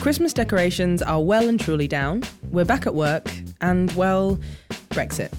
[0.00, 4.40] Christmas decorations are well and truly down, we're back at work, and well,
[4.88, 5.30] Brexit.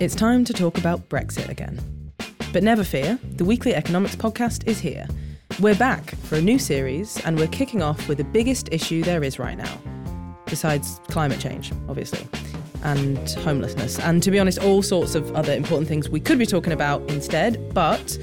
[0.00, 1.80] It's time to talk about Brexit again.
[2.52, 5.06] But never fear, the Weekly Economics Podcast is here.
[5.60, 9.22] We're back for a new series, and we're kicking off with the biggest issue there
[9.22, 9.80] is right now,
[10.46, 12.26] besides climate change, obviously,
[12.82, 16.46] and homelessness, and to be honest, all sorts of other important things we could be
[16.46, 18.18] talking about instead, but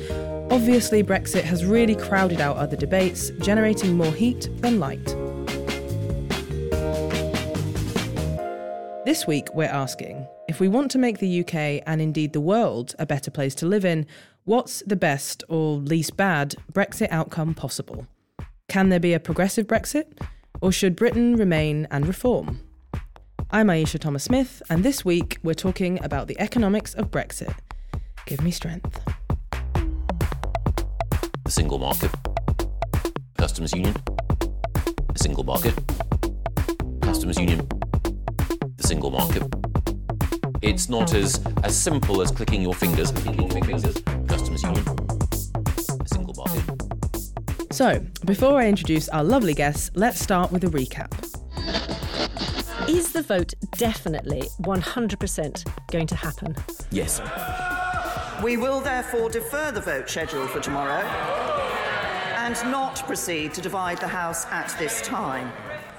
[0.51, 5.15] obviously, Brexit has really crowded out other debates, generating more heat than light.
[9.05, 12.95] This week, we're asking if we want to make the UK and indeed the world
[12.97, 14.07] a better place to live in,
[14.45, 18.07] what's the best or least bad Brexit outcome possible?
[18.67, 20.19] Can there be a progressive Brexit?
[20.59, 22.61] Or should Britain remain and reform?
[23.51, 27.53] I'm Ayeisha Thomas Smith, and this week we're talking about the economics of Brexit.
[28.25, 29.01] Give me strength.
[31.43, 32.09] The single market,
[33.37, 33.95] customs union,
[35.13, 35.75] the single market,
[37.03, 37.69] customs union,
[38.77, 39.43] the single market.
[40.61, 43.83] It's not as, as simple as clicking your fingers, clicking your fingers,
[44.27, 47.73] customs union, the single market.
[47.73, 51.11] So, before I introduce our lovely guests, let's start with a recap.
[52.89, 56.55] Is the vote definitely 100% going to happen?
[56.91, 57.19] Yes.
[58.43, 61.01] We will therefore defer the vote scheduled for tomorrow
[62.37, 65.51] and not proceed to divide the House at this time.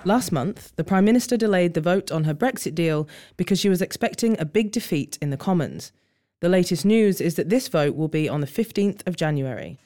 [0.05, 3.83] Last month, the Prime Minister delayed the vote on her Brexit deal because she was
[3.83, 5.92] expecting a big defeat in the Commons.
[6.41, 9.78] The latest news is that this vote will be on the 15th of January.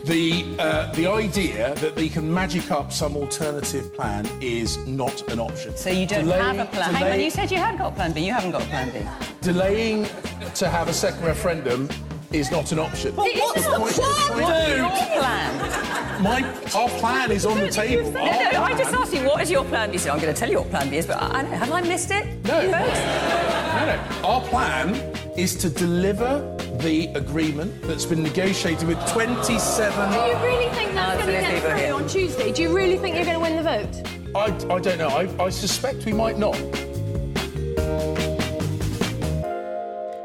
[0.07, 5.39] The, uh, the idea that they can magic up some alternative plan is not an
[5.39, 5.77] option.
[5.77, 6.95] So you don't Delaying- have a plan.
[6.95, 8.25] Hang delay- on, you said you had got a plan B.
[8.25, 9.07] You haven't got a plan B.
[9.43, 10.07] Delaying
[10.55, 11.91] to have a second referendum
[12.33, 13.15] is not an option.
[13.17, 14.29] What's the Point- plan?
[14.29, 14.89] point What's your
[15.21, 16.23] plan?
[16.23, 16.43] My,
[16.75, 18.11] our plan is on the table.
[18.13, 19.99] No, no, I just asked you, what is your plan B?
[19.99, 21.73] So I'm going to tell you what plan B is, but I, I don't, have
[21.73, 22.27] I missed it?
[22.45, 22.61] No.
[22.63, 24.29] No, no.
[24.29, 24.95] Our plan
[25.37, 30.11] is to deliver the agreement that's been negotiated with 27.
[30.11, 32.53] Do you really think that's going to there's get through on Tuesday?
[32.53, 34.37] Do you really think you're going to win the vote?
[34.37, 35.09] I, I don't know.
[35.09, 36.55] I, I suspect we might not.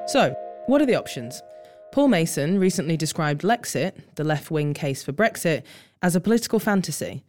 [0.08, 0.36] So,
[0.68, 1.42] what are the options?
[1.96, 5.64] Paul Mason recently described Lexit, the left wing case for Brexit,
[6.02, 7.24] as a political fantasy.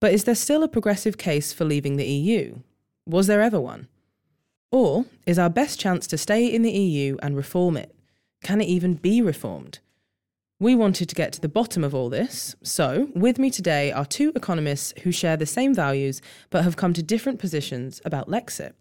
[0.00, 2.60] But is there still a progressive case for leaving the EU?
[3.04, 3.88] Was there ever one?
[4.70, 7.96] Or is our best chance to stay in the EU and reform it?
[8.44, 9.80] Can it even be reformed?
[10.60, 14.06] We wanted to get to the bottom of all this, so with me today are
[14.06, 18.74] two economists who share the same values but have come to different positions about Lexit.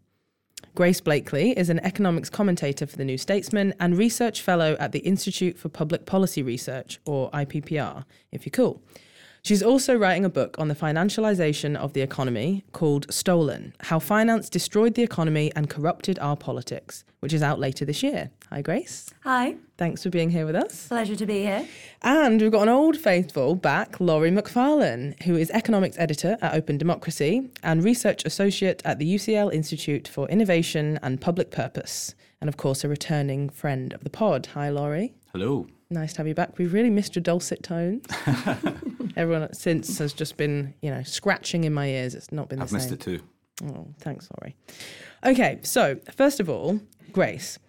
[0.74, 5.00] Grace Blakeley is an economics commentator for The New Statesman and research fellow at the
[5.00, 8.82] Institute for Public Policy Research, or IPPR, if you're cool.
[9.44, 14.50] She's also writing a book on the financialization of the economy called Stolen How Finance
[14.50, 18.30] Destroyed the Economy and Corrupted Our Politics, which is out later this year.
[18.52, 19.10] Hi, Grace.
[19.24, 20.88] Hi, Thanks for being here with us.
[20.88, 21.68] pleasure to be here.
[22.04, 26.78] And we've got an old faithful back, Laurie Macfarlane, who is economics editor at Open
[26.78, 32.14] Democracy and research associate at the UCL Institute for Innovation and Public Purpose.
[32.42, 34.50] And of course, a returning friend of the pod.
[34.54, 35.16] Hi, Laurie.
[35.34, 35.66] Hello.
[35.92, 36.58] Nice to have you back.
[36.58, 38.06] We've really missed your dulcet tones.
[39.18, 42.16] Everyone since has just been, you know, scratching in my ears.
[42.16, 42.76] It's not been the same.
[42.78, 42.92] I've same.
[42.92, 43.24] missed it too.
[43.68, 44.56] Oh, thanks, Laurie.
[45.26, 46.80] Okay, so first of all,
[47.12, 47.60] Grace,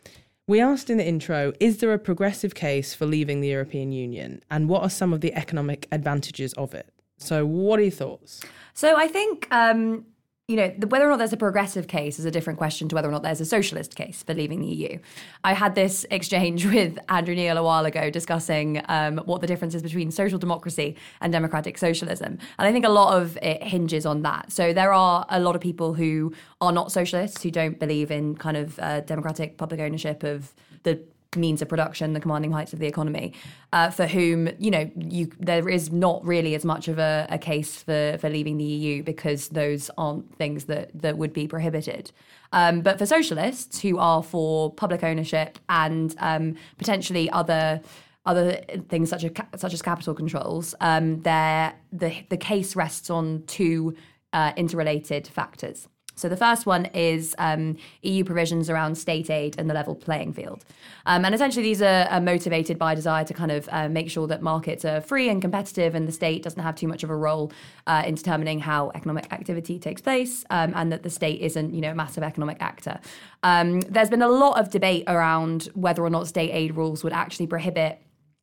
[0.46, 4.40] we asked in the intro is there a progressive case for leaving the European Union?
[4.52, 6.88] And what are some of the economic advantages of it?
[7.18, 8.40] So, what are your thoughts?
[8.74, 10.06] So I think, um,
[10.52, 12.94] you know, the, whether or not there's a progressive case is a different question to
[12.94, 14.98] whether or not there's a socialist case for leaving the EU.
[15.44, 19.74] I had this exchange with Andrew Neil a while ago discussing um, what the difference
[19.74, 22.38] is between social democracy and democratic socialism.
[22.58, 24.52] And I think a lot of it hinges on that.
[24.52, 28.36] So there are a lot of people who are not socialists, who don't believe in
[28.36, 30.52] kind of uh, democratic public ownership of
[30.82, 31.00] the
[31.36, 33.32] means of production, the commanding heights of the economy,
[33.72, 37.38] uh, for whom you know you there is not really as much of a, a,
[37.38, 42.12] case for for leaving the EU because those aren't things that that would be prohibited.
[42.52, 47.80] Um, but for socialists who are for public ownership and um, potentially other
[48.24, 53.42] other things such as such as capital controls, um, there the the case rests on
[53.46, 53.96] two
[54.32, 55.88] uh, interrelated factors.
[56.14, 60.32] So the first one is um, EU provisions around state aid and the level playing
[60.34, 60.64] field.
[61.06, 64.10] Um, and essentially, these are, are, motivated by a desire to kind of uh, make
[64.10, 67.10] sure that markets are free and competitive and the state doesn't have too much of
[67.10, 67.50] a role
[67.86, 71.80] uh, in determining how economic activity takes place um, and that the state isn't, you
[71.80, 73.00] know, a massive economic actor.
[73.42, 77.12] Um, there's been a lot of debate around whether or not state aid rules would
[77.12, 78.00] actually prohibit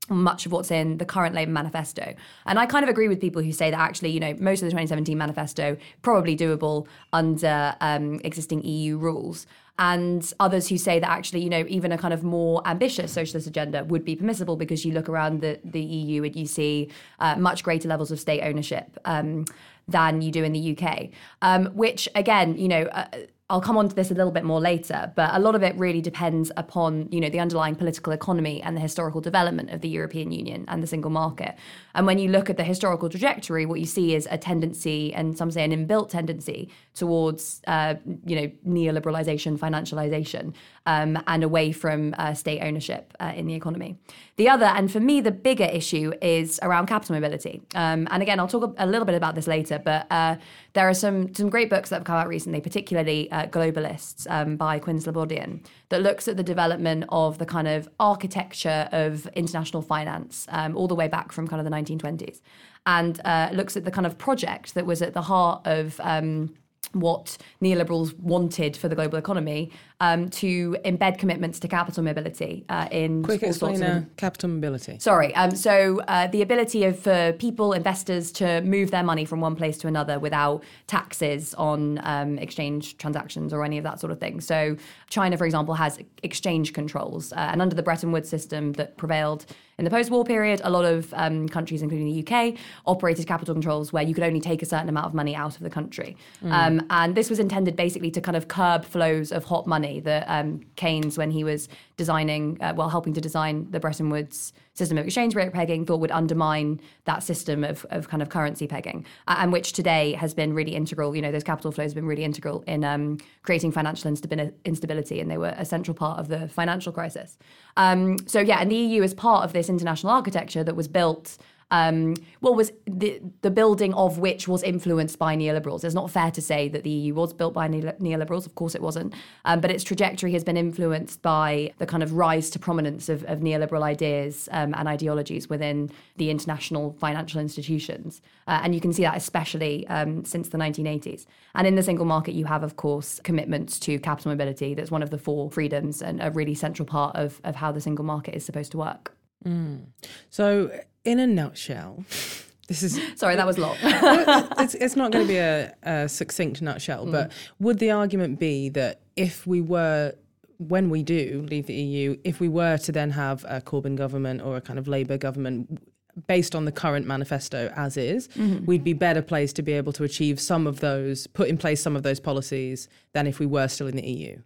[0.10, 2.14] much of what's in the current Labour manifesto.
[2.46, 4.66] And I kind of agree with people who say that actually, you know, most of
[4.66, 9.48] the 2017 manifesto probably doable under um, existing EU rules.
[9.80, 13.48] And others who say that actually, you know, even a kind of more ambitious socialist
[13.48, 16.90] agenda would be permissible because you look around the, the EU and you see
[17.20, 19.46] uh, much greater levels of state ownership um,
[19.88, 21.10] than you do in the UK.
[21.42, 23.06] Um, which, again, you know, uh,
[23.52, 25.76] I'll come on to this a little bit more later, but a lot of it
[25.76, 29.90] really depends upon, you know, the underlying political economy and the historical development of the
[29.90, 31.56] European Union and the single market.
[32.00, 35.38] And when you look at the historical trajectory, what you see is a tendency, and
[35.38, 40.54] some say an inbuilt tendency, towards, uh, you know, neoliberalization, financialization,
[40.86, 43.98] um, and away from uh, state ownership uh, in the economy.
[44.38, 47.62] The other, and for me, the bigger issue is around capital mobility.
[47.76, 50.38] Um, and again, I'll talk a little bit about this later, but uh,
[50.74, 54.56] there are some some great books that have come out recently, particularly uh, Globalists um,
[54.56, 59.82] by Quinn Slobodian, that looks at the development of the kind of architecture of international
[59.82, 62.42] finance um, all the way back from kind of the 1920s,
[62.86, 66.54] and uh, looks at the kind of project that was at the heart of um,
[66.94, 72.88] what neoliberals wanted for the global economy um, to embed commitments to capital mobility uh,
[72.92, 74.98] in quick explainer capital mobility.
[75.00, 79.42] Sorry, um, so uh, the ability of for people investors to move their money from
[79.42, 84.12] one place to another without taxes on um, exchange transactions or any of that sort
[84.12, 84.40] of thing.
[84.40, 84.78] So
[85.10, 89.46] China, for example, has exchange controls, uh, and under the Bretton Woods system that prevailed
[89.80, 92.56] in the post war period, a lot of um, countries, including the UK,
[92.86, 95.64] operated capital controls where you could only take a certain amount of money out of
[95.64, 96.18] the country.
[96.44, 96.52] Mm.
[96.52, 100.26] Um, and this was intended basically to kind of curb flows of hot money that
[100.28, 104.98] um, Keynes, when he was designing, uh, well, helping to design the Bretton Woods system
[104.98, 109.06] of exchange rate pegging, thought would undermine that system of, of kind of currency pegging,
[109.28, 111.16] uh, and which today has been really integral.
[111.16, 115.32] You know, those capital flows have been really integral in um, creating financial instability, and
[115.32, 117.38] they were a central part of the financial crisis.
[117.76, 121.38] Um, so, yeah, and the EU is part of this international architecture that was built
[121.72, 125.84] um, what was the the building of which was influenced by neoliberals.
[125.84, 128.46] It's not fair to say that the EU was built by neoliberals.
[128.46, 129.14] Of course, it wasn't.
[129.46, 133.24] Um, but its trajectory has been influenced by the kind of rise to prominence of,
[133.26, 138.22] of neoliberal ideas um, and ideologies within the international financial institutions.
[138.48, 141.26] Uh, and you can see that especially um, since the 1980s.
[141.54, 144.74] And in the single market, you have, of course, commitments to capital mobility.
[144.74, 147.82] That's one of the four freedoms and a really central part of, of how the
[147.82, 149.14] single market is supposed to work.
[149.46, 149.86] Mm.
[150.30, 150.72] So
[151.10, 152.06] in a nutshell,
[152.68, 153.76] this is sorry that was long.
[153.84, 157.12] it's, it's not going to be a, a succinct nutshell, mm.
[157.12, 160.14] but would the argument be that if we were
[160.58, 164.42] when we do leave the EU, if we were to then have a Corbyn government
[164.42, 165.82] or a kind of Labour government,
[166.28, 168.66] based on the current manifesto as is, mm-hmm.
[168.66, 171.82] we'd be better placed to be able to achieve some of those, put in place
[171.82, 174.38] some of those policies than if we were still in the EU?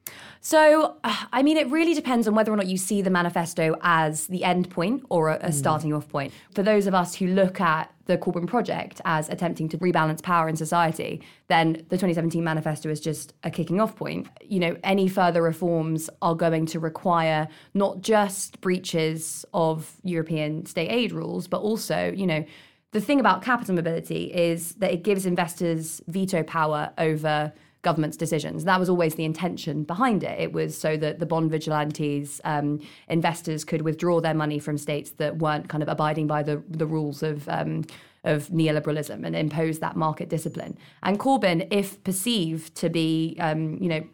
[0.42, 4.28] So, I mean, it really depends on whether or not you see the manifesto as
[4.28, 5.54] the end point or a, a mm.
[5.54, 6.34] starting off point.
[6.54, 10.50] For those of us who look at the Corbyn project as attempting to rebalance power
[10.50, 14.28] in society, then the 2017 manifesto is just a kicking off point.
[14.42, 20.90] You know, any further reforms are going to require not just breaches of European state
[20.90, 22.46] aid rules, but also, you know,
[22.92, 27.52] the thing about capital mobility is that it gives investors veto power over
[27.84, 28.64] government's decisions.
[28.64, 30.40] That was always the intention behind it.
[30.40, 35.12] It was so that the bond vigilantes, um, investors could withdraw their money from states
[35.12, 37.48] that weren't kind of abiding by the, the rules of.
[37.48, 37.84] Um,
[38.26, 40.78] of neoliberalism and impose that market discipline.
[41.02, 44.08] And Corbyn, if perceived to be, um, you know,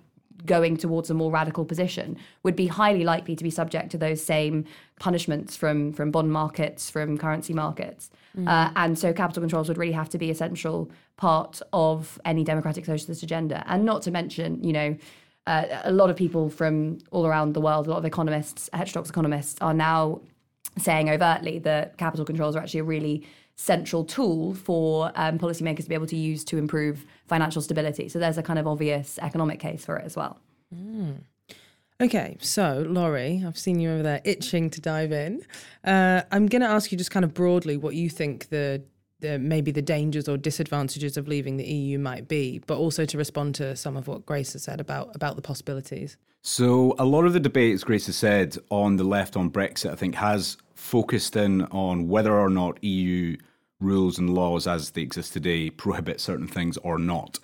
[0.45, 4.23] going towards a more radical position would be highly likely to be subject to those
[4.23, 4.65] same
[4.99, 8.09] punishments from from bond markets, from currency markets.
[8.37, 8.47] Mm.
[8.47, 12.43] Uh, and so capital controls would really have to be a central part of any
[12.43, 13.63] democratic socialist agenda.
[13.67, 14.97] And not to mention, you know,
[15.47, 19.09] uh, a lot of people from all around the world, a lot of economists, heterodox
[19.09, 20.21] economists, are now
[20.77, 23.27] saying overtly that capital controls are actually a really
[23.59, 28.07] central tool for um, policymakers to be able to use to improve financial stability.
[28.07, 30.39] So there's a kind of obvious economic case for it as well.
[30.73, 31.23] Mm.
[31.99, 35.45] Okay, so Laurie, I've seen you over there itching to dive in.
[35.83, 38.81] Uh, I'm going to ask you just kind of broadly what you think the,
[39.19, 43.17] the maybe the dangers or disadvantages of leaving the EU might be, but also to
[43.17, 46.15] respond to some of what Grace has said about about the possibilities.
[46.41, 49.91] So a lot of the debate, as Grace has said, on the left on Brexit,
[49.91, 53.35] I think, has focused in on whether or not EU
[53.79, 57.39] rules and laws as they exist today prohibit certain things or not.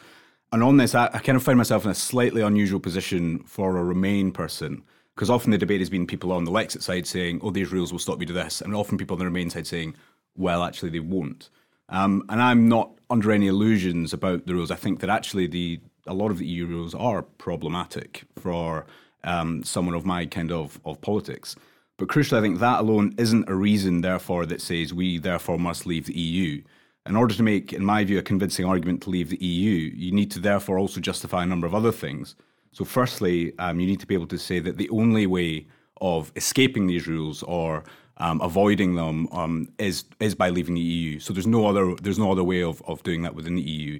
[0.51, 3.77] And on this, I, I kind of find myself in a slightly unusual position for
[3.77, 4.84] a Remain person,
[5.15, 7.92] because often the debate has been people on the Lexit side saying, oh, these rules
[7.92, 9.96] will stop you do this, and often people on the Remain side saying,
[10.38, 11.50] well, actually, they won't.
[11.89, 14.72] Um, and I'm not under any illusions about the rules.
[14.72, 18.86] I think that actually the a lot of the EU rules are problematic for
[19.24, 21.56] um, someone of my kind of, of politics.
[21.98, 25.86] But crucially, I think that alone isn't a reason, therefore, that says we therefore must
[25.86, 26.62] leave the EU.
[27.06, 30.12] In order to make, in my view, a convincing argument to leave the EU, you
[30.12, 32.36] need to therefore also justify a number of other things.
[32.72, 35.68] So, firstly, um, you need to be able to say that the only way
[36.02, 37.84] of escaping these rules or
[38.18, 41.20] um, avoiding them um, is is by leaving the EU.
[41.20, 44.00] So there's no other there's no other way of, of doing that within the EU.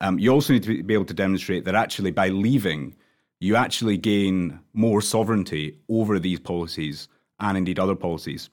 [0.00, 2.94] Um, you also need to be able to demonstrate that actually by leaving,
[3.38, 7.08] you actually gain more sovereignty over these policies
[7.40, 8.50] and indeed other policies.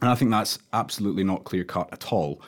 [0.00, 2.42] And I think that's absolutely not clear cut at all.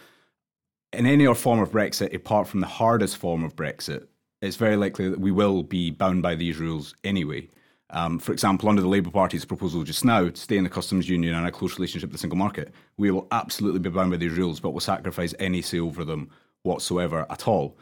[0.93, 4.07] In any other form of Brexit, apart from the hardest form of Brexit,
[4.43, 7.49] it's very likely that we will be bound by these rules anyway.
[7.91, 11.09] Um, for example, under the Labour Party's proposal just now to stay in the customs
[11.09, 14.17] union and a close relationship with the single market, we will absolutely be bound by
[14.17, 16.31] these rules, but we'll sacrifice any say over them
[16.63, 17.79] whatsoever at all.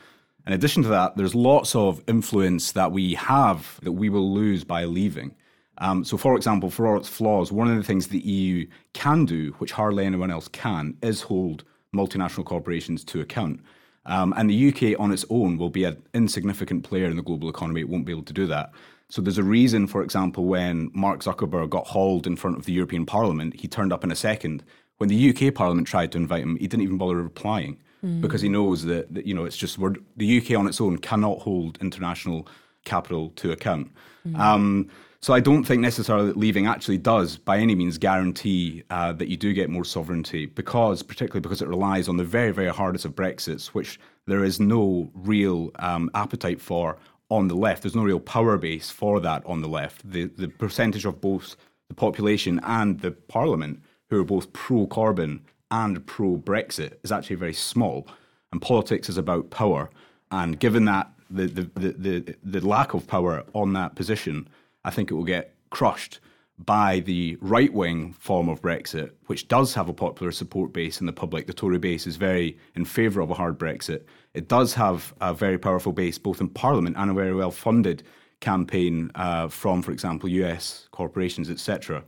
[0.47, 4.63] In addition to that, there's lots of influence that we have that we will lose
[4.63, 5.35] by leaving.
[5.79, 9.25] Um, so, for example, for all its flaws, one of the things the EU can
[9.25, 11.65] do, which hardly anyone else can, is hold
[11.95, 13.61] multinational corporations to account.
[14.07, 17.49] Um, and the UK on its own will be an insignificant player in the global
[17.49, 17.81] economy.
[17.81, 18.71] It won't be able to do that.
[19.09, 22.73] So there's a reason, for example, when Mark Zuckerberg got hauled in front of the
[22.73, 24.63] European Parliament, he turned up in a second.
[24.99, 28.21] When the UK Parliament tried to invite him, he didn't even bother replying mm.
[28.21, 29.79] because he knows that, that, you know it's just
[30.17, 32.47] the UK on its own cannot hold international
[32.85, 33.91] capital to account.
[34.27, 34.39] Mm.
[34.39, 34.91] Um,
[35.25, 39.29] so I don't think necessarily that leaving actually does, by any means, guarantee uh, that
[39.29, 43.07] you do get more sovereignty, because particularly because it relies on the very, very hardest
[43.07, 46.99] of Brexits, which there is no real um, appetite for
[47.31, 47.85] on the left.
[47.85, 50.07] There's no real power base for that on the left.
[50.11, 51.57] The the percentage of both
[51.89, 55.41] the population and the parliament who are both pro Corbyn
[55.71, 58.07] and pro Brexit is actually very small.
[58.53, 59.89] And politics is about power.
[60.31, 64.51] And given that the the, the, the, the lack of power on that position,
[64.85, 66.21] I think it will get crushed
[66.59, 71.07] by the right wing form of Brexit, which does have a popular support base in
[71.07, 71.47] the public.
[71.47, 74.05] The Tory base is very in favour of a hard Brexit.
[74.35, 78.05] It does have a very powerful base both in Parliament and a very well funded
[78.41, 82.05] campaign uh, from, for example, US corporations, etc.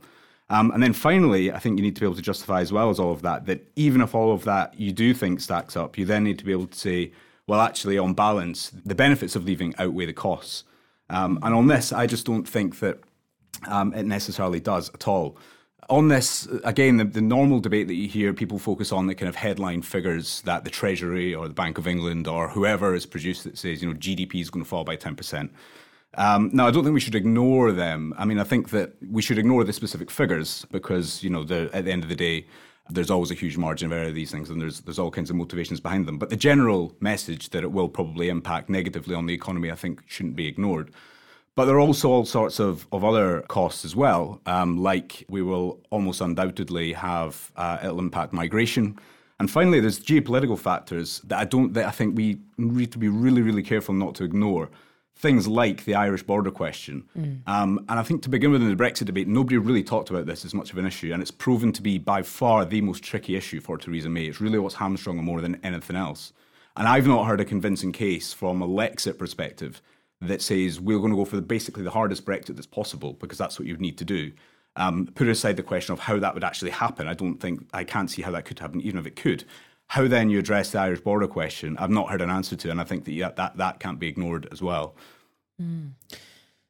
[0.49, 2.89] Um, and then finally, I think you need to be able to justify as well
[2.89, 5.97] as all of that that even if all of that you do think stacks up,
[5.97, 7.11] you then need to be able to say,
[7.47, 10.63] well, actually, on balance, the benefits of leaving outweigh the costs.
[11.09, 12.99] Um, and on this, I just don't think that
[13.67, 15.37] um, it necessarily does at all.
[15.89, 19.29] On this, again, the, the, normal debate that you hear, people focus on the kind
[19.29, 23.45] of headline figures that the Treasury or the Bank of England or whoever has produced
[23.45, 25.49] that says, you know, GDP is going to fall by 10%.
[26.15, 28.13] Um, now, I don't think we should ignore them.
[28.17, 31.85] I mean, I think that we should ignore the specific figures because, you know, at
[31.85, 32.47] the end of the day,
[32.89, 35.29] there's always a huge margin of error of these things and there's there's all kinds
[35.29, 36.17] of motivations behind them.
[36.17, 40.01] But the general message that it will probably impact negatively on the economy, I think,
[40.07, 40.91] shouldn't be ignored.
[41.55, 45.41] But there are also all sorts of, of other costs as well, um, like we
[45.41, 48.99] will almost undoubtedly have uh, it'll impact migration.
[49.39, 53.07] And finally, there's geopolitical factors that I don't that I think we need to be
[53.07, 54.69] really, really careful not to ignore
[55.17, 57.03] things like the Irish border question.
[57.17, 57.47] Mm.
[57.47, 60.27] Um, and I think to begin with in the Brexit debate, nobody really talked about
[60.27, 61.11] this as much of an issue.
[61.11, 64.25] And it's proven to be by far the most tricky issue for Theresa May.
[64.25, 66.33] It's really what's hamstrung her more than anything else.
[66.75, 69.81] And I've not heard a convincing case from a Lexit perspective
[70.21, 73.39] that says we're going to go for the, basically the hardest Brexit that's possible because
[73.39, 74.31] that's what you'd need to do.
[74.75, 77.07] Um, put aside the question of how that would actually happen.
[77.07, 79.43] I don't think I can't see how that could happen, even if it could.
[79.89, 82.81] How then you address the Irish border question, I've not heard an answer to, and
[82.81, 84.95] I think that that that can't be ignored as well.
[85.61, 85.91] Mm.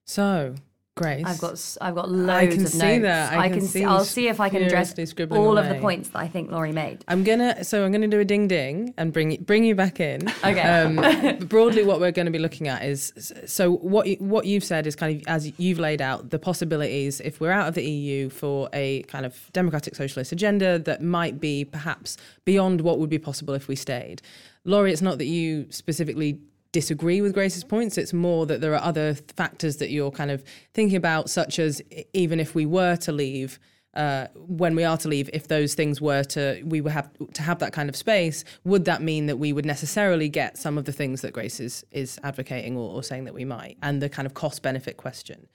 [0.05, 0.55] So,
[0.97, 1.25] Grace.
[1.25, 3.01] I've got I've got loads I can of see notes.
[3.03, 3.33] that.
[3.33, 4.93] I can s- see I'll see if I can address
[5.31, 7.03] all of the points that I think Laurie made.
[7.07, 9.99] I'm gonna so I'm gonna do a ding ding and bring you- bring you back
[9.99, 10.27] in.
[10.43, 10.59] Okay.
[10.61, 14.63] Um, broadly, what we're going to be looking at is so what you, what you've
[14.63, 17.83] said is kind of as you've laid out the possibilities if we're out of the
[17.83, 23.09] EU for a kind of democratic socialist agenda that might be perhaps beyond what would
[23.09, 24.21] be possible if we stayed.
[24.65, 26.39] Laurie, it's not that you specifically
[26.79, 27.97] disagree with Grace's points.
[27.97, 30.43] It's more that there are other factors that you're kind of
[30.75, 31.81] thinking about, such as
[32.13, 33.57] even if we were to leave,
[33.95, 37.41] uh, when we are to leave, if those things were to we would have to
[37.41, 40.85] have that kind of space, would that mean that we would necessarily get some of
[40.85, 44.09] the things that Grace is is advocating or, or saying that we might, and the
[44.09, 45.47] kind of cost benefit question.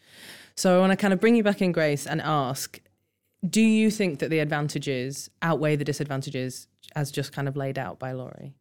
[0.57, 2.81] So I want to kind of bring you back in, Grace, and ask:
[3.49, 8.01] Do you think that the advantages outweigh the disadvantages, as just kind of laid out
[8.01, 8.55] by Laurie?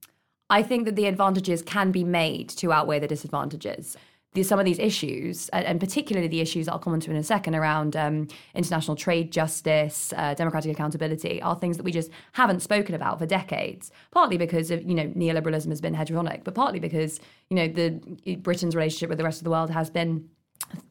[0.52, 3.96] I think that the advantages can be made to outweigh the disadvantages.
[4.34, 7.24] The, some of these issues, and particularly the issues I'll come on to in a
[7.24, 12.62] second around um, international trade justice, uh, democratic accountability, are things that we just haven't
[12.62, 13.92] spoken about for decades.
[14.12, 18.36] Partly because of you know neoliberalism has been hegemonic, but partly because you know the
[18.38, 20.30] Britain's relationship with the rest of the world has been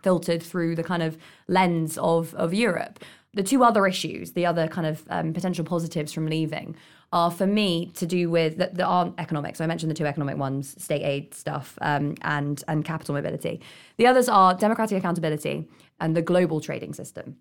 [0.02, 1.16] filtered through the kind of
[1.48, 3.02] lens of of Europe.
[3.32, 6.76] The two other issues, the other kind of um, potential positives from leaving,
[7.12, 9.56] are for me to do with that, that aren't economic.
[9.56, 13.60] So I mentioned the two economic ones: state aid stuff um, and and capital mobility.
[13.96, 15.68] The others are democratic accountability
[16.00, 17.36] and the global trading system.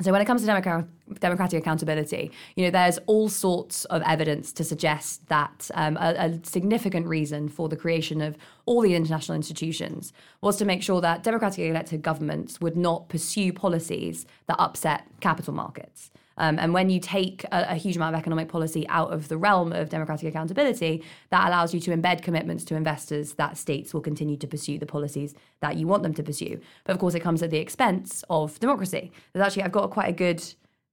[0.00, 4.62] So when it comes to democratic, accountability, you know, there's all sorts of evidence to
[4.62, 10.12] suggest that um, a, a significant reason for the creation of all the international institutions
[10.40, 15.52] was to make sure that democratically elected governments would not pursue policies that upset capital
[15.52, 16.12] markets.
[16.38, 19.36] Um, and when you take a, a huge amount of economic policy out of the
[19.36, 24.00] realm of democratic accountability, that allows you to embed commitments to investors that states will
[24.00, 26.60] continue to pursue the policies that you want them to pursue.
[26.84, 29.12] But of course, it comes at the expense of democracy.
[29.32, 30.42] There's actually, I've got quite a good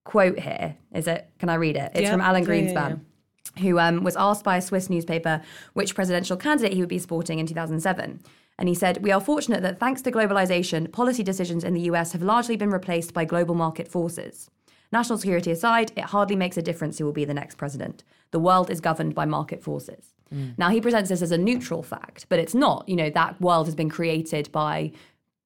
[0.04, 0.76] quote here.
[0.94, 1.30] Is it?
[1.40, 1.92] Can I read it?
[1.94, 2.12] It's Yeah.
[2.12, 3.00] from Alan Yeah, yeah, Greenspan.
[3.62, 5.42] Who um, was asked by a Swiss newspaper
[5.74, 8.20] which presidential candidate he would be supporting in 2007.
[8.58, 12.14] And he said, We are fortunate that thanks to globalization, policy decisions in the US
[12.14, 14.50] have largely been replaced by global market forces.
[14.92, 18.04] National security aside, it hardly makes a difference who will be the next president.
[18.32, 20.14] The world is governed by market forces.
[20.58, 22.88] Now he presents this as a neutral fact, but it's not.
[22.90, 24.92] You know, that world has been created by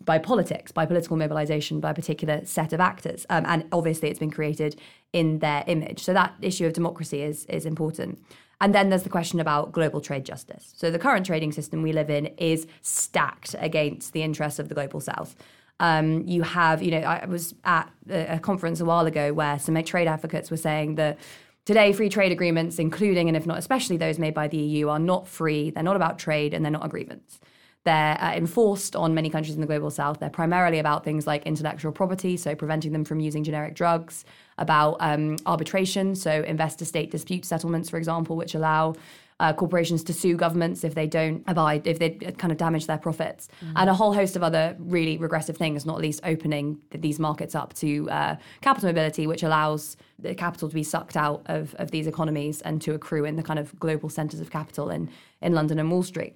[0.06, 4.20] by politics, by political mobilization, by a particular set of actors, um, and obviously it's
[4.20, 4.80] been created
[5.12, 6.02] in their image.
[6.02, 8.20] So that issue of democracy is is important.
[8.62, 10.74] And then there's the question about global trade justice.
[10.76, 14.76] So the current trading system we live in is stacked against the interests of the
[14.76, 15.36] global south.
[15.80, 19.58] Um, you have, you know, I was at a, a conference a while ago where
[19.60, 21.18] some trade advocates were saying that
[21.66, 25.00] today free trade agreements, including and if not especially those made by the EU, are
[25.00, 25.70] not free.
[25.70, 27.40] They're not about trade and they're not agreements.
[27.86, 30.20] They're uh, enforced on many countries in the global south.
[30.20, 34.26] They're primarily about things like intellectual property, so preventing them from using generic drugs,
[34.58, 38.96] about um, arbitration, so investor state dispute settlements, for example, which allow
[39.40, 42.98] uh, corporations to sue governments if they don't abide, if they kind of damage their
[42.98, 47.20] profits, and a whole host of other really regressive things, not least opening th- these
[47.20, 51.74] markets up to uh, capital mobility, which allows the capital to be sucked out of,
[51.76, 55.10] of these economies and to accrue in the kind of global centres of capital in,
[55.42, 56.36] in London and Wall Street.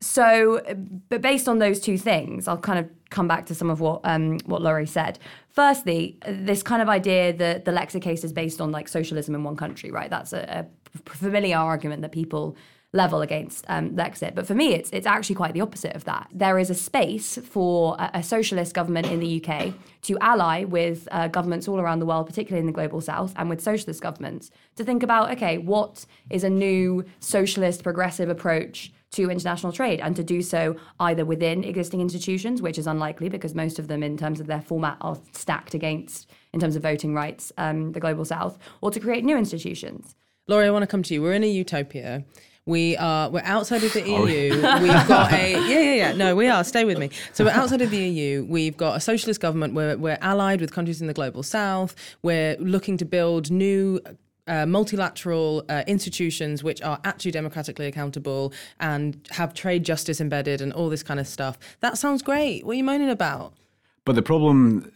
[0.00, 0.60] So,
[1.08, 4.00] but based on those two things, I'll kind of come back to some of what
[4.04, 5.18] um, what Laurie said.
[5.48, 9.44] Firstly, this kind of idea that the Lexit case is based on like socialism in
[9.44, 10.10] one country, right?
[10.10, 12.56] That's a, a familiar argument that people
[12.94, 13.90] level against um.
[13.90, 16.28] But for me, it's it's actually quite the opposite of that.
[16.32, 21.08] There is a space for a, a socialist government in the UK to ally with
[21.10, 24.50] uh, governments all around the world, particularly in the global south, and with socialist governments
[24.76, 30.16] to think about okay, what is a new socialist progressive approach to international trade and
[30.16, 34.16] to do so either within existing institutions, which is unlikely because most of them, in
[34.16, 38.24] terms of their format, are stacked against, in terms of voting rights, um, the global
[38.24, 40.16] south, or to create new institutions.
[40.46, 41.22] Laurie, I want to come to you.
[41.22, 42.22] We're in a utopia.
[42.66, 44.02] We are we're outside of the.
[44.02, 44.50] EU.
[44.82, 47.10] We've got a yeah yeah yeah no we are stay with me.
[47.32, 48.44] So we're outside of the EU.
[48.44, 49.72] We've got a socialist government.
[49.72, 51.94] We're we're allied with countries in the global south.
[52.22, 54.00] We're looking to build new.
[54.46, 60.70] Uh, multilateral uh, institutions which are actually democratically accountable and have trade justice embedded and
[60.74, 61.58] all this kind of stuff.
[61.80, 62.62] That sounds great.
[62.66, 63.54] What are you moaning about?
[64.06, 64.92] But the problem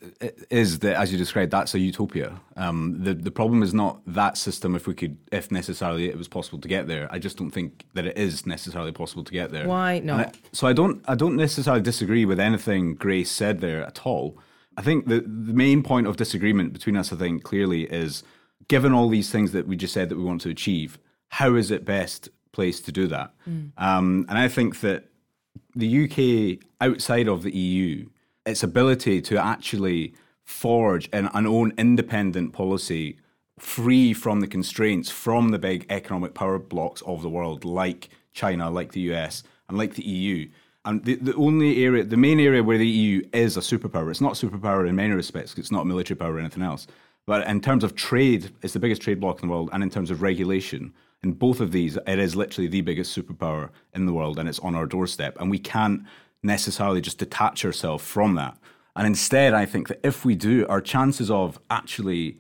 [0.50, 2.40] is that, as you described, that's a utopia.
[2.56, 4.74] Um, the the problem is not that system.
[4.74, 7.86] If we could, if necessarily it was possible to get there, I just don't think
[7.94, 9.66] that it is necessarily possible to get there.
[9.66, 10.20] Why not?
[10.20, 14.36] I- so I don't I don't necessarily disagree with anything Grace said there at all.
[14.76, 18.22] I think the the main point of disagreement between us, I think, clearly is
[18.68, 21.70] given all these things that we just said that we want to achieve, how is
[21.70, 23.32] it best placed to do that?
[23.78, 25.04] Um, and I think that
[25.74, 28.08] the UK outside of the EU
[28.48, 33.18] its ability to actually forge an, an own independent policy
[33.58, 38.70] free from the constraints from the big economic power blocks of the world, like China,
[38.70, 40.48] like the US, and like the EU.
[40.87, 44.22] And the, the only area, the main area where the EU is a superpower, it's
[44.22, 46.87] not a superpower in many respects, it's not military power or anything else.
[47.26, 49.90] But in terms of trade, it's the biggest trade bloc in the world, and in
[49.90, 54.12] terms of regulation, in both of these, it is literally the biggest superpower in the
[54.14, 55.37] world, and it's on our doorstep.
[55.38, 56.04] And we can't
[56.42, 58.57] necessarily just detach ourselves from that.
[58.96, 62.38] And instead, I think that if we do, our chances of actually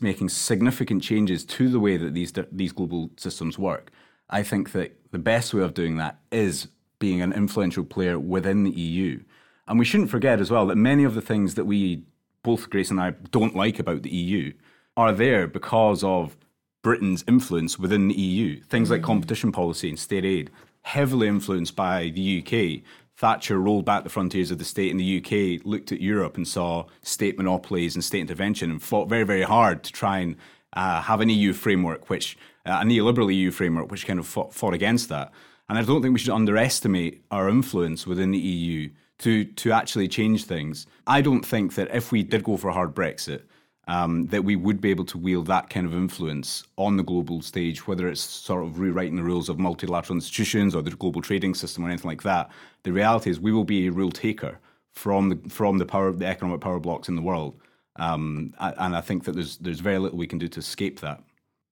[0.00, 3.90] making significant changes to the way that these these global systems work,
[4.30, 8.64] I think that the best way of doing that is being an influential player within
[8.64, 9.20] the EU.
[9.66, 12.02] And we shouldn't forget as well that many of the things that we
[12.42, 14.52] both Grace and I don't like about the EU
[14.96, 16.36] are there because of
[16.82, 18.62] Britain's influence within the EU.
[18.62, 19.04] Things like mm.
[19.04, 20.50] competition policy and state aid,
[20.82, 22.82] heavily influenced by the UK.
[23.18, 26.46] Thatcher rolled back the frontiers of the state in the UK, looked at Europe and
[26.46, 30.36] saw state monopolies and state intervention and fought very, very hard to try and
[30.74, 34.54] uh, have an EU framework, which uh, a neoliberal EU framework, which kind of fought,
[34.54, 35.32] fought against that.
[35.68, 40.06] And I don't think we should underestimate our influence within the EU to to actually
[40.06, 40.86] change things.
[41.04, 43.42] I don't think that if we did go for a hard Brexit,
[43.88, 47.40] um, that we would be able to wield that kind of influence on the global
[47.40, 51.54] stage, whether it's sort of rewriting the rules of multilateral institutions or the global trading
[51.54, 52.50] system or anything like that.
[52.82, 54.60] The reality is we will be a rule taker
[54.92, 57.58] from the from the power the economic power blocks in the world,
[57.96, 61.22] um, and I think that there's there's very little we can do to escape that.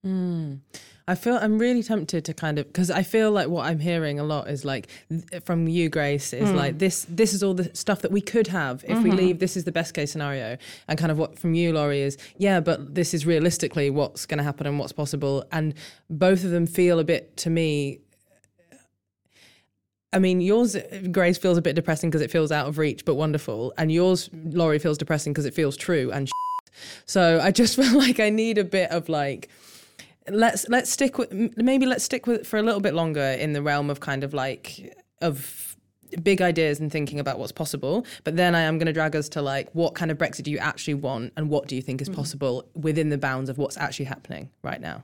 [0.05, 0.59] Mm.
[1.09, 4.19] I feel I'm really tempted to kind of because I feel like what I'm hearing
[4.19, 6.55] a lot is like th- from you, Grace, is Mm.
[6.55, 7.05] like this.
[7.07, 9.15] This is all the stuff that we could have if we Mhm.
[9.17, 9.39] leave.
[9.39, 12.59] This is the best case scenario, and kind of what from you, Laurie, is yeah,
[12.59, 15.45] but this is realistically what's going to happen and what's possible.
[15.51, 15.73] And
[16.09, 17.99] both of them feel a bit to me.
[20.11, 20.75] I mean, yours,
[21.11, 23.73] Grace, feels a bit depressing because it feels out of reach, but wonderful.
[23.77, 26.29] And yours, Laurie, feels depressing because it feels true and.
[27.05, 29.49] So I just feel like I need a bit of like
[30.29, 33.61] let's let's stick with maybe let's stick with for a little bit longer in the
[33.61, 35.75] realm of kind of like of
[36.23, 39.27] big ideas and thinking about what's possible but then i am going to drag us
[39.27, 42.01] to like what kind of brexit do you actually want and what do you think
[42.01, 42.15] is Mhm.
[42.15, 45.03] possible within the bounds of what's actually happening right now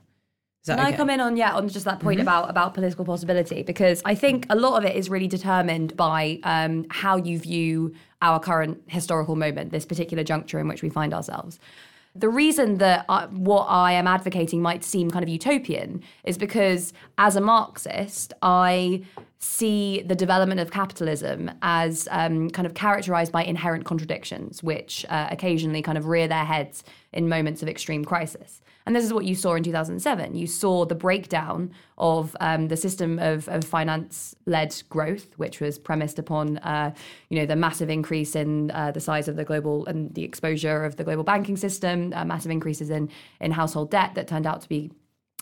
[0.66, 2.22] Can I come in on yeah on just that point Mhm.
[2.22, 6.40] about about political possibility because I think a lot of it is really determined by
[6.42, 11.12] um, how you view our current historical moment, this particular juncture in which we find
[11.12, 11.58] ourselves.
[12.16, 16.92] The reason that I, what I am advocating might seem kind of utopian is because,
[17.18, 19.02] as a Marxist, I
[19.40, 25.26] see the development of capitalism as um, kind of characterized by inherent contradictions, which uh,
[25.30, 28.62] occasionally kind of rear their heads in moments of extreme crisis.
[28.86, 30.34] And this is what you saw in 2007.
[30.34, 36.18] You saw the breakdown of um, the system of, of finance-led growth, which was premised
[36.18, 36.94] upon, uh,
[37.30, 40.84] you know, the massive increase in uh, the size of the global and the exposure
[40.84, 44.60] of the global banking system, uh, massive increases in in household debt that turned out
[44.60, 44.90] to be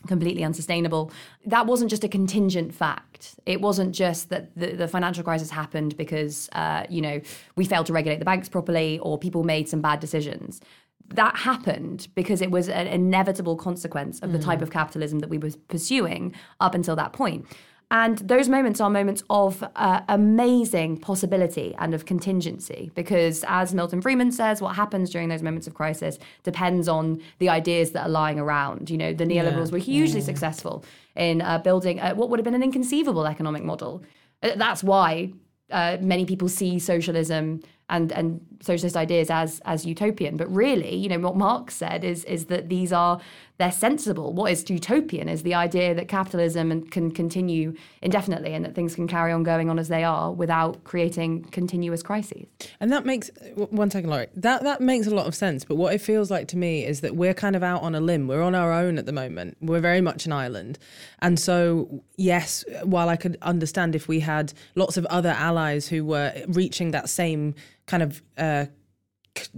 [0.07, 1.13] completely unsustainable.
[1.47, 3.39] That wasn't just a contingent fact.
[3.47, 7.21] It wasn't just that the, the financial crisis happened because, uh, you know,
[7.57, 10.61] we failed to regulate the banks properly or people made some bad decisions.
[11.09, 14.45] That happened because it was an inevitable consequence of the Mm.
[14.45, 17.45] type of capitalism that we were pursuing up until that point.
[17.91, 24.01] And those moments are moments of uh, amazing possibility and of contingency because, as Milton
[24.01, 28.09] Friedman says, what happens during those moments of crisis depends on the ideas that are
[28.09, 28.89] lying around.
[28.89, 29.73] You know, the neoliberals Yeah.
[29.73, 30.25] were hugely Mm.
[30.25, 30.85] successful
[31.17, 34.03] in uh, building uh, what would have been an inconceivable economic model.
[34.43, 35.35] Uh, That's why
[35.71, 37.61] uh, many people see socialism
[37.91, 40.37] and, and socialist ideas as as utopian.
[40.37, 43.21] But really, you know, what Marx said is is that these are
[43.59, 44.33] they're sensible.
[44.33, 49.07] What is utopian is the idea that capitalism can continue indefinitely and that things can
[49.07, 52.47] carry on going on as they are without creating continuous crises.
[52.81, 54.29] And that makes one second, Laurie.
[54.35, 55.65] That that makes a lot of sense.
[55.65, 58.01] But what it feels like to me is that we're kind of out on a
[58.01, 58.27] limb.
[58.27, 59.59] We're on our own at the moment.
[59.61, 60.79] We're very much an island.
[61.21, 66.05] And so, yes, while I could understand if we had lots of other allies who
[66.05, 67.55] were reaching that same
[67.87, 68.67] kind of uh,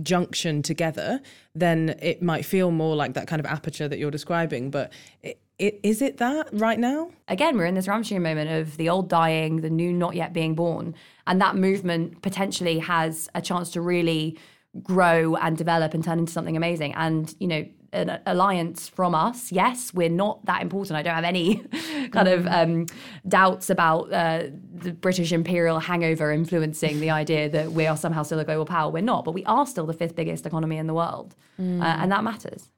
[0.02, 1.20] junction together,
[1.54, 4.70] then it might feel more like that kind of aperture that you're describing.
[4.70, 7.10] But it, it, is it that right now?
[7.28, 10.54] again, we're in this Gramscian moment of the old dying, the new not yet being
[10.54, 10.94] born.
[11.26, 14.38] And that movement potentially has a chance to really
[14.82, 16.94] grow and develop and turn into something amazing.
[16.94, 20.96] And, you know, an alliance from us, yes, we're not that important.
[20.96, 21.56] I don't have any
[22.12, 22.86] kind of um,
[23.26, 28.38] doubts about uh, the British imperial hangover influencing the idea that we are somehow still
[28.38, 28.90] a global power.
[28.90, 31.34] We're not, but we are still the fifth biggest economy in the world.
[31.60, 31.80] Mm.
[31.80, 32.68] Uh, and that matters.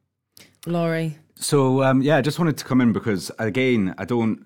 [0.66, 1.18] Laurie.
[1.36, 4.44] So um, yeah, I just wanted to come in because again, I don't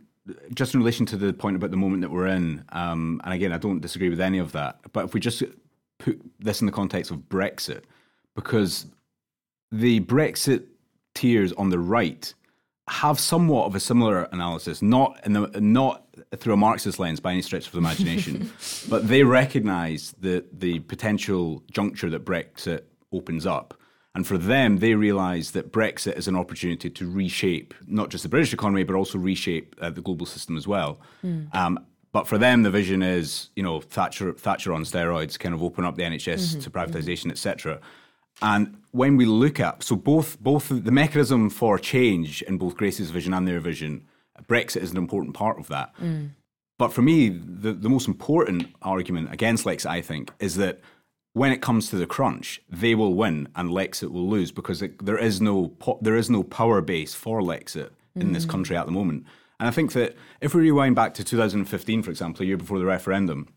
[0.55, 3.53] just in relation to the point about the moment that we're in, um, and again,
[3.53, 4.79] I don't disagree with any of that.
[4.93, 5.43] But if we just
[5.99, 7.83] put this in the context of Brexit
[8.35, 8.87] because
[9.73, 10.67] the Brexit
[11.15, 12.33] Brexiteers on the right
[12.89, 16.07] have somewhat of a similar analysis, not in the, not
[16.37, 18.51] through a Marxist lens by any stretch of the imagination,
[18.89, 23.75] but they recognise the the potential juncture that Brexit opens up.
[24.17, 28.29] And for them, they realise that Brexit is an opportunity to reshape not just the
[28.29, 30.99] British economy, but also reshape uh, the global system as well.
[31.25, 31.55] Mm.
[31.55, 35.63] Um, but for them, the vision is, you know, Thatcher, Thatcher on steroids, kind of
[35.63, 37.81] open up the NHS Mhm, to privatisation, etc.
[38.43, 43.11] And when we look at so both both the mechanism for change in both Grace's
[43.11, 44.07] vision and their vision,
[44.49, 45.95] Brexit is an important part of that.
[45.97, 46.31] Mm.
[46.79, 50.81] But for me, the, the most important argument against Lexit, I think, is that
[51.35, 55.05] when it comes to the crunch, they will win and Lexit will lose because it,
[55.05, 58.51] there is no po- there is no power base for Lexit in this Mm.
[58.51, 59.25] country at the moment.
[59.61, 62.79] And I think that if we rewind back to 2015, for example, a year before
[62.79, 63.49] the referendum,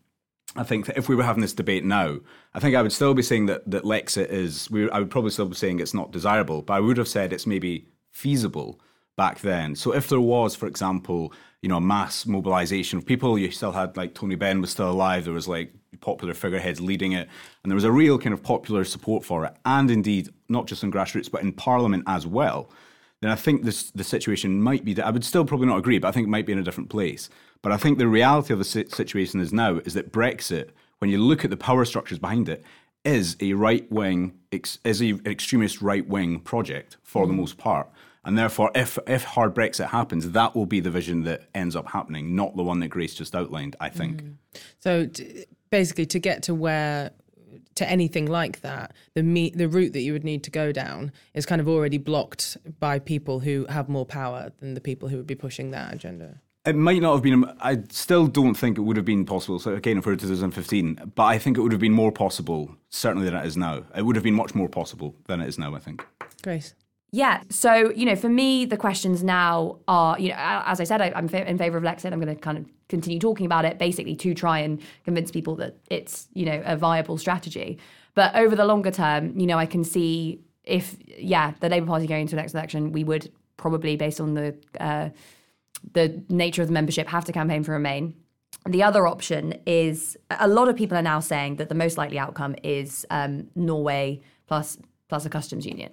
[0.56, 2.18] I think that if we were having this debate now,
[2.54, 5.30] I think I would still be saying that, that Lexit is, we, I would probably
[5.30, 8.80] still be saying it's not desirable, but I would have said it's maybe feasible
[9.16, 9.74] back then.
[9.74, 13.72] So if there was, for example, you know, a mass mobilization of people, you still
[13.72, 17.28] had like Tony Benn was still alive, there was like popular figureheads leading it,
[17.62, 20.82] and there was a real kind of popular support for it, and indeed, not just
[20.84, 22.70] in grassroots, but in Parliament as well
[23.24, 25.00] then I think this the situation might be.
[25.00, 26.90] I would still probably not agree, but I think it might be in a different
[26.90, 27.30] place.
[27.64, 31.16] But I think the reality of the situation is now is that Brexit, when you
[31.16, 32.62] look at the power structures behind it,
[33.06, 37.36] is a right wing, is a, an extremist right wing project for the Mm.
[37.38, 37.88] most part.
[38.22, 41.88] And therefore, if if hard Brexit happens, that will be the vision that ends up
[41.88, 43.76] happening, not the one that Grace just outlined.
[43.80, 44.22] I think.
[44.78, 47.12] So t- basically, to get to where
[47.76, 51.12] to anything like that, the me- the route that you would need to go down
[51.32, 55.16] is kind of already blocked by people who have more power than the people who
[55.16, 56.40] would be pushing that agenda.
[56.66, 57.44] It might not have been.
[57.60, 59.58] I still don't think it would have been possible.
[59.58, 63.34] So again, for 2015, but I think it would have been more possible, certainly than
[63.38, 63.84] it is now.
[63.94, 65.74] It would have been much more possible than it is now.
[65.74, 66.06] I think.
[66.42, 66.74] Grace.
[67.14, 67.42] Yeah.
[67.48, 71.12] So, you know, for me, the questions now are, you know, as I said, I,
[71.14, 72.12] I'm in favor of Lexit.
[72.12, 75.54] I'm going to kind of continue talking about it basically to try and convince people
[75.56, 77.78] that it's, you know, a viable strategy.
[78.14, 82.08] But over the longer term, you know, I can see if, yeah, the Labour Party
[82.08, 85.10] going into the next election, we would probably, based on the, uh,
[85.92, 88.14] the nature of the membership, have to campaign for Remain.
[88.66, 92.18] The other option is a lot of people are now saying that the most likely
[92.18, 95.92] outcome is um, Norway plus plus a customs union.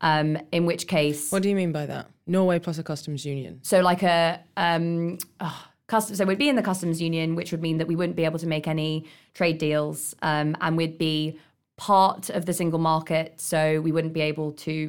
[0.00, 2.08] Um, in which case, What do you mean by that?
[2.26, 3.60] Norway plus a customs union.
[3.62, 7.62] so like a um, oh, custom, so we'd be in the customs union, which would
[7.62, 11.38] mean that we wouldn't be able to make any trade deals, um, and we'd be
[11.78, 13.40] part of the single market.
[13.40, 14.88] So we wouldn't be able to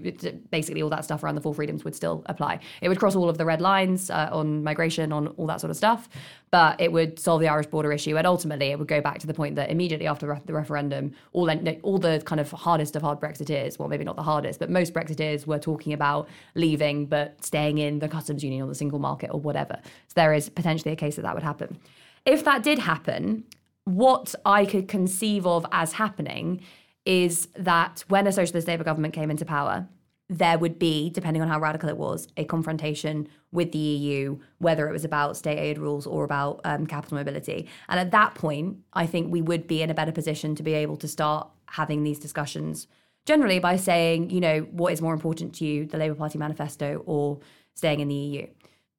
[0.49, 2.59] basically all that stuff around the four freedoms would still apply.
[2.81, 5.69] It would cross all of the red lines uh, on migration, on all that sort
[5.69, 6.09] of stuff,
[6.49, 9.27] but it would solve the Irish border issue, and ultimately it would go back to
[9.27, 12.49] the point that immediately after the re- the referendum, all the, all the kind of
[12.51, 16.27] hardest of hard Brexiteers, well maybe not the hardest, but most Brexiteers were talking about
[16.55, 19.79] leaving but staying in the customs union or the single market or whatever.
[20.07, 21.77] So there is potentially a case that that would happen.
[22.25, 23.45] If that did happen,
[23.85, 26.61] what I could conceive of as happening
[27.05, 29.87] is that when a socialist Labour government came into power,
[30.29, 34.87] there would be, depending on how radical it was, a confrontation with the EU, whether
[34.87, 37.67] it was about state aid rules or about um, capital mobility.
[37.87, 40.73] And at that point, I think we would be in a better position to be
[40.73, 42.87] able to start having these discussions
[43.25, 47.03] generally by saying, you know, what is more important to you, the Labour Party manifesto
[47.05, 47.39] or
[47.73, 48.47] staying in the EU?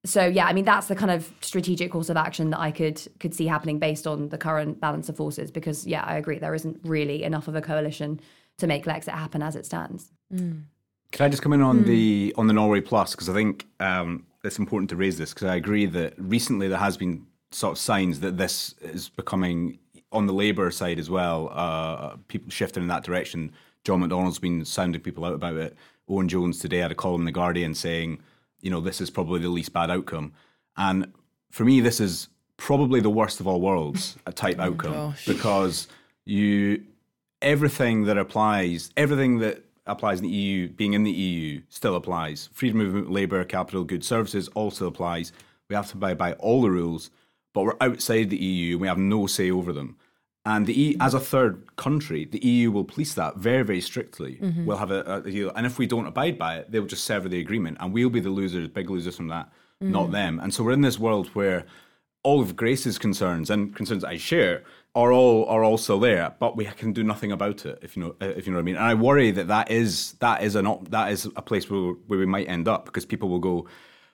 [0.03, 3.01] So yeah, I mean that's the kind of strategic course of action that I could
[3.19, 5.51] could see happening based on the current balance of forces.
[5.51, 8.19] Because yeah, I agree there isn't really enough of a coalition
[8.57, 10.11] to make Lexit happen as it stands.
[10.31, 14.25] Can I just come in on the on the Norway Plus because I think um,
[14.43, 17.77] it's important to raise this because I agree that recently there has been sort of
[17.77, 19.77] signs that this is becoming
[20.11, 21.49] on the Labour side as well.
[21.53, 23.51] Uh, people shifting in that direction.
[23.83, 25.75] John McDonnell's been sounding people out about it.
[26.07, 28.19] Owen Jones today had a column in the Guardian saying,
[28.61, 30.33] you know, this is probably the least bad outcome.
[30.77, 31.11] And
[31.49, 35.25] for me, this is probably the worst of all worlds a type oh outcome gosh.
[35.25, 35.87] because
[36.25, 36.83] you
[37.41, 42.49] everything that applies, everything that applies in the EU, being in the EU, still applies.
[42.53, 45.33] Freedom of movement, labour, capital, goods, services also applies.
[45.69, 47.09] We have to abide by all the rules,
[47.53, 49.97] but we're outside the EU and we have no say over them.
[50.45, 54.37] And the EU, as a third country, the EU will police that very, very strictly.
[54.41, 54.65] Mhm.
[54.65, 57.29] We'll have a, a deal, and if we don't abide by it, they'll just sever
[57.29, 60.11] the agreement, and we'll be the losers, big losers from that, not Mhm.
[60.11, 60.39] them.
[60.41, 61.65] And so we're in this world where
[62.23, 64.63] all of Grace's concerns and concerns I share
[64.95, 67.77] are all are still there, but we can do nothing about it.
[67.83, 68.75] If you know, if you know what I mean.
[68.75, 71.93] And I worry that that is that is an op- that is a place where
[72.07, 73.65] where we might end up because people will go,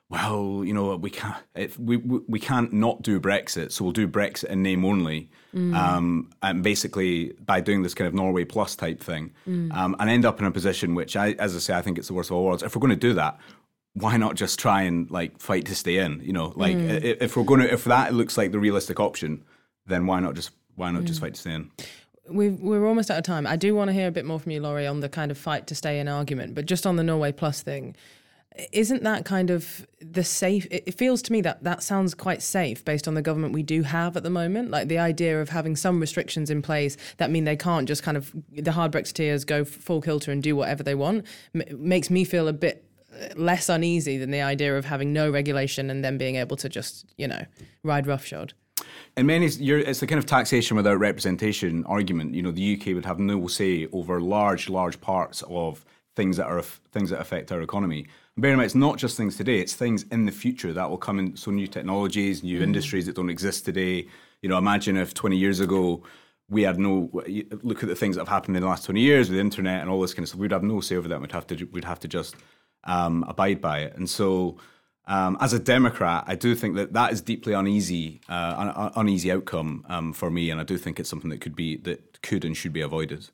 [0.10, 3.92] well, you know, we can't if we we we can't not do Brexit, so we'll
[3.94, 5.76] do Brexit in name only, Mm.
[5.76, 9.74] um, and basically by doing this kind of Norway plus type thing, Mm.
[9.74, 12.08] um, and end up in a position which, I, as I say, I think it's
[12.08, 12.64] the worst of all worlds.
[12.64, 13.38] If we're going to do that,
[13.94, 16.22] why not just try and like fight to stay in?
[16.24, 17.18] You know, like Mm.
[17.22, 19.44] if we're going to, if that looks like the realistic option,
[19.86, 21.24] then why not just why not just Mm.
[21.24, 21.72] fight to stay in?
[22.30, 23.48] We've, we're almost out of time.
[23.48, 25.38] I do want to hear a bit more from you, Laurie, on the kind of
[25.38, 27.96] fight to stay in argument, but just on the Norway Plus thing,
[28.72, 30.68] isn't that kind of the safe?
[30.72, 33.84] It feels to me that that sounds quite safe based on the government we do
[33.84, 34.72] have at the moment.
[34.72, 38.18] Like the idea of having some restrictions in place that mean they can't just kind
[38.18, 42.24] of, the hard Brexiteers go full kilter and do whatever they want, m- makes me
[42.24, 46.18] feel a bit uh, less uneasy than the idea of having no regulation and then
[46.18, 47.46] being able to just, you know,
[47.84, 48.54] ride roughshod.
[49.16, 52.36] In many, it's the kind of taxation without representation argument.
[52.36, 55.84] You know, the UK would have no say over large, large parts of
[56.16, 58.08] things that are things that affect our economy.
[58.40, 60.98] Bear in mind, it's not just things today; it's things in the future that will
[60.98, 61.36] come in.
[61.36, 62.64] So new technologies, new Mhm.
[62.64, 64.08] industries that don't exist today.
[64.42, 66.04] You know, imagine if 20 years ago
[66.50, 67.10] we had no
[67.64, 69.82] look at the things that have happened in the last 20 years with the internet
[69.82, 70.40] and all this kind of stuff.
[70.40, 71.20] We'd have no say over that.
[71.20, 72.36] We'd have to we'd have to just
[72.84, 73.98] um, abide by it.
[73.98, 74.58] And so,
[75.08, 79.32] um, as a Democrat, I do think that that is deeply uneasy, uh, un- uneasy
[79.32, 82.46] outcome um, for me, and I do think it's something that could be that could
[82.46, 83.30] and should be avoided.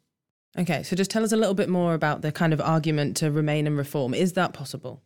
[0.57, 3.31] Okay, so just tell us a little bit more about the kind of argument to
[3.31, 4.13] remain and reform.
[4.13, 5.01] Is that possible?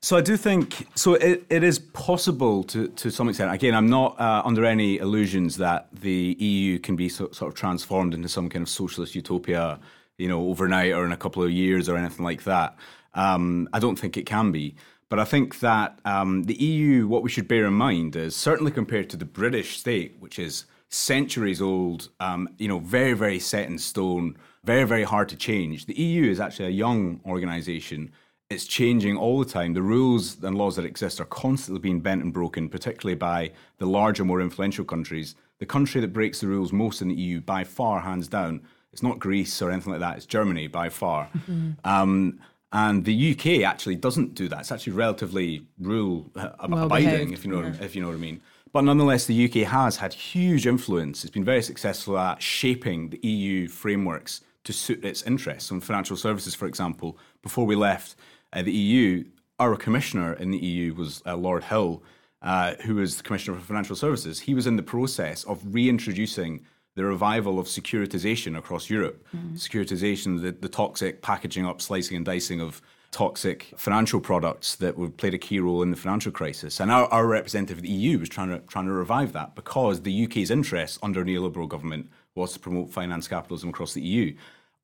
[0.00, 1.14] So I do think so.
[1.14, 3.52] It, it is possible to to some extent.
[3.52, 7.54] Again, I'm not uh, under any illusions that the EU can be so, sort of
[7.54, 9.80] transformed into some kind of socialist utopia,
[10.18, 12.76] you know, overnight or in a couple of years or anything like that.
[13.14, 14.74] Um, I don't think it can be.
[15.08, 18.72] But I think that um, the EU, what we should bear in mind is certainly
[18.72, 23.66] compared to the British state, which is centuries old, um, you know, very, very set
[23.66, 25.86] in stone, very, very hard to change.
[25.86, 28.12] The EU is actually a young organization.
[28.48, 29.74] It's changing all the time.
[29.74, 33.86] The rules and laws that exist are constantly being bent and broken, particularly by the
[33.86, 35.34] larger, more influential countries.
[35.58, 39.02] The country that breaks the rules most in the EU, by far, hands down, it's
[39.02, 40.16] not Greece or anything like that.
[40.16, 41.28] It's Germany by far.
[41.84, 42.40] Um,
[42.72, 44.60] and the UK actually doesn't do that.
[44.60, 47.74] It's actually relatively rule uh, Well abiding, if you know yeah.
[47.80, 48.40] if you know what I mean.
[48.74, 51.22] But nonetheless, the UK has had huge influence.
[51.22, 55.70] It's been very successful at shaping the EU frameworks to suit its interests.
[55.70, 58.16] On financial services, for example, before we left
[58.52, 59.22] uh, the EU,
[59.60, 62.02] our commissioner in the EU was uh, Lord Hill,
[62.42, 64.40] uh, who was the commissioner for financial services.
[64.40, 69.24] He was in the process of reintroducing the revival of securitization across Europe.
[69.54, 72.82] Securitization, the, the toxic packaging up, slicing and dicing of
[73.14, 76.80] toxic financial products that played a key role in the financial crisis.
[76.80, 80.02] And our, our representative of the EU was trying to trying to revive that because
[80.02, 84.34] the UK's interest under a neoliberal government was to promote finance capitalism across the EU.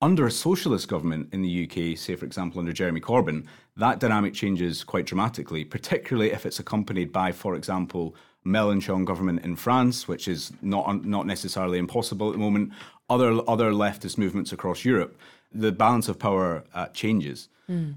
[0.00, 4.32] Under a socialist government in the UK, say for example under Jeremy Corbyn, that dynamic
[4.32, 8.14] changes quite dramatically, particularly if it's accompanied by, for example,
[8.46, 12.72] Mélenchon government in France, which is not not necessarily impossible at the moment.
[13.10, 15.18] Other other leftist movements across Europe,
[15.52, 17.48] the balance of power uh, changes.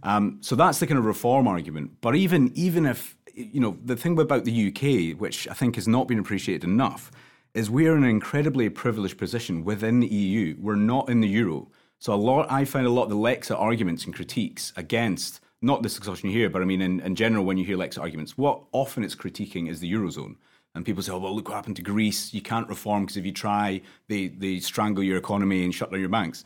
[0.03, 1.91] Um, so that's the kind of reform argument.
[2.01, 5.87] But even even if you know the thing about the UK, which I think has
[5.87, 7.11] not been appreciated enough,
[7.53, 10.55] is we're in an incredibly privileged position within the EU.
[10.59, 11.69] We're not in the euro.
[11.99, 15.81] So a lot, I find a lot of the Lexit arguments and critiques against not
[15.81, 18.61] this discussion here, but I mean in, in general when you hear Lexit arguments, what
[18.73, 20.35] often it's critiquing is the eurozone.
[20.75, 22.33] And people say, oh, well, look what happened to Greece.
[22.33, 25.99] You can't reform because if you try, they, they strangle your economy and shut down
[25.99, 26.43] your banks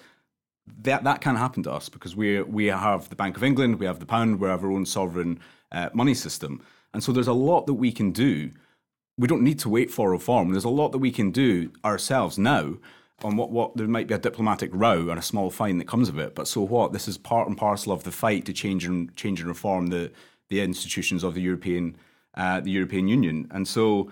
[0.81, 3.85] that that can't happen to us because we we have the Bank of England, we
[3.85, 5.39] have the pound, we have our own sovereign
[5.71, 6.61] uh, money system,
[6.93, 8.51] and so there's a lot that we can do.
[9.17, 10.51] We don't need to wait for reform.
[10.51, 12.77] There's a lot that we can do ourselves now.
[13.23, 16.07] On what what there might be a diplomatic row and a small fine that comes
[16.07, 16.93] of it, but so what?
[16.93, 20.11] This is part and parcel of the fight to change and change and reform the
[20.49, 21.97] the institutions of the European
[22.35, 24.11] uh, the European Union, and so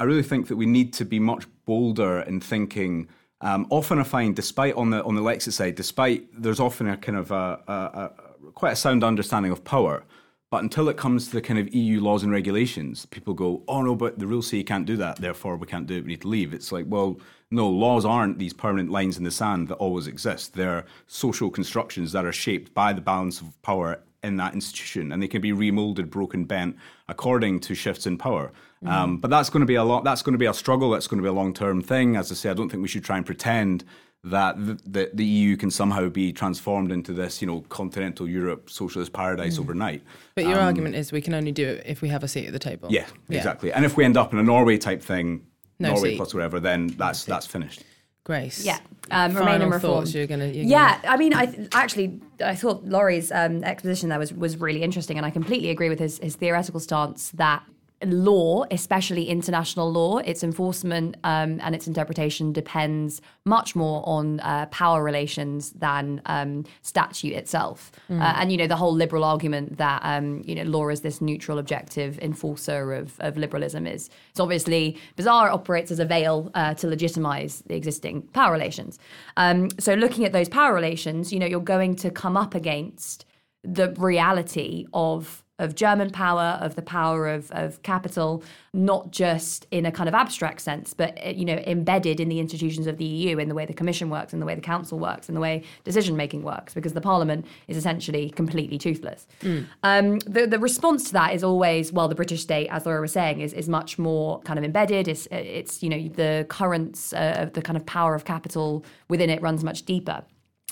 [0.00, 3.08] I really think that we need to be much bolder in thinking.
[3.40, 6.96] Um, often I find, despite on the on the Lexit side, despite there's often a
[6.96, 10.04] kind of a, a, a quite a sound understanding of power,
[10.50, 13.82] but until it comes to the kind of EU laws and regulations, people go, "Oh
[13.82, 16.04] no, but the rules say you can't do that, therefore we can't do it.
[16.04, 17.20] We need to leave." It's like, well,
[17.50, 20.54] no, laws aren't these permanent lines in the sand that always exist.
[20.54, 25.22] They're social constructions that are shaped by the balance of power in that institution, and
[25.22, 26.76] they can be remolded, broken, bent
[27.08, 28.50] according to shifts in power.
[28.84, 30.04] Um, but that's going to be a lot.
[30.04, 30.90] That's going to be a struggle.
[30.90, 32.16] That's going to be a long term thing.
[32.16, 33.84] As I say, I don't think we should try and pretend
[34.24, 38.68] that the, the, the EU can somehow be transformed into this, you know, continental Europe
[38.68, 39.60] socialist paradise Mm.
[39.60, 40.02] overnight.
[40.34, 42.46] But your Um, argument is we can only do it if we have a seat
[42.46, 42.88] at the table.
[42.90, 43.72] yeah, exactly.
[43.72, 45.42] And if we end up in a Norway type thing,
[45.78, 46.16] No Norway seat.
[46.16, 47.82] plus whatever, then that's that's finished.
[48.24, 48.64] Grace.
[48.64, 48.78] Yeah.
[49.12, 49.80] Um, Final remain and reform.
[50.00, 50.46] thoughts you're gonna.
[50.46, 54.56] You're yeah, I mean, I th- actually I thought Laurie's um, exposition there was was
[54.60, 57.62] really interesting, and I completely agree with his his theoretical stance that
[58.04, 64.66] law, especially international law, its enforcement um, and its interpretation depends much more on uh,
[64.66, 67.92] power relations than um, statute itself.
[68.10, 68.20] Mm.
[68.20, 71.20] Uh, and you know the whole liberal argument that um, you know law is this
[71.20, 75.48] neutral, objective enforcer of, of liberalism is it's obviously bizarre.
[75.48, 78.98] It operates as a veil uh, to legitimize the existing power relations.
[79.38, 83.24] Um, so looking at those power relations, you know you're going to come up against
[83.66, 88.42] the reality of of German power, of the power of, of capital,
[88.74, 92.40] not just in a kind of abstract sense, but uh, you know embedded in the
[92.40, 94.98] institutions of the EU, in the way the Commission works, in the way the Council
[94.98, 99.26] works, in the way decision making works, because the Parliament is essentially completely toothless.
[99.40, 99.66] Mm.
[99.82, 103.12] Um, the the response to that is always, well, the British state, as Laurie was
[103.12, 105.08] saying, is is much more kind of embedded.
[105.08, 109.30] It's it's you know the currents uh, of the kind of power of capital within
[109.30, 110.22] it runs much deeper.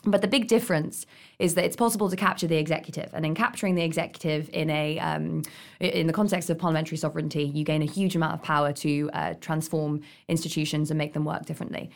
[0.06, 1.06] But the big difference
[1.38, 4.98] is that it's possible to capture the executive, and in capturing the executive in a
[4.98, 5.42] um,
[5.80, 9.34] in the context of parliamentary sovereignty, you gain a huge amount of power to uh,
[9.40, 11.90] transform institutions and make them work differently.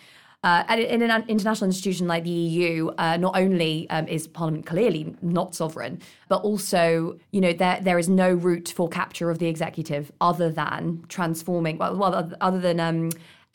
[0.44, 4.64] Uh, and in an international institution like the EU, uh, not only um, is Parliament
[4.64, 9.40] clearly not sovereign, but also, you know, there there is no route for capture of
[9.40, 11.76] the executive other than transforming.
[11.76, 13.10] Well, well other than um,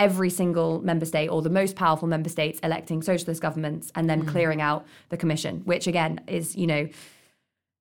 [0.07, 4.19] every single member state or the most powerful member states electing socialist governments and then
[4.21, 4.27] Mm.
[4.33, 6.83] clearing out the commission, which again is, you know,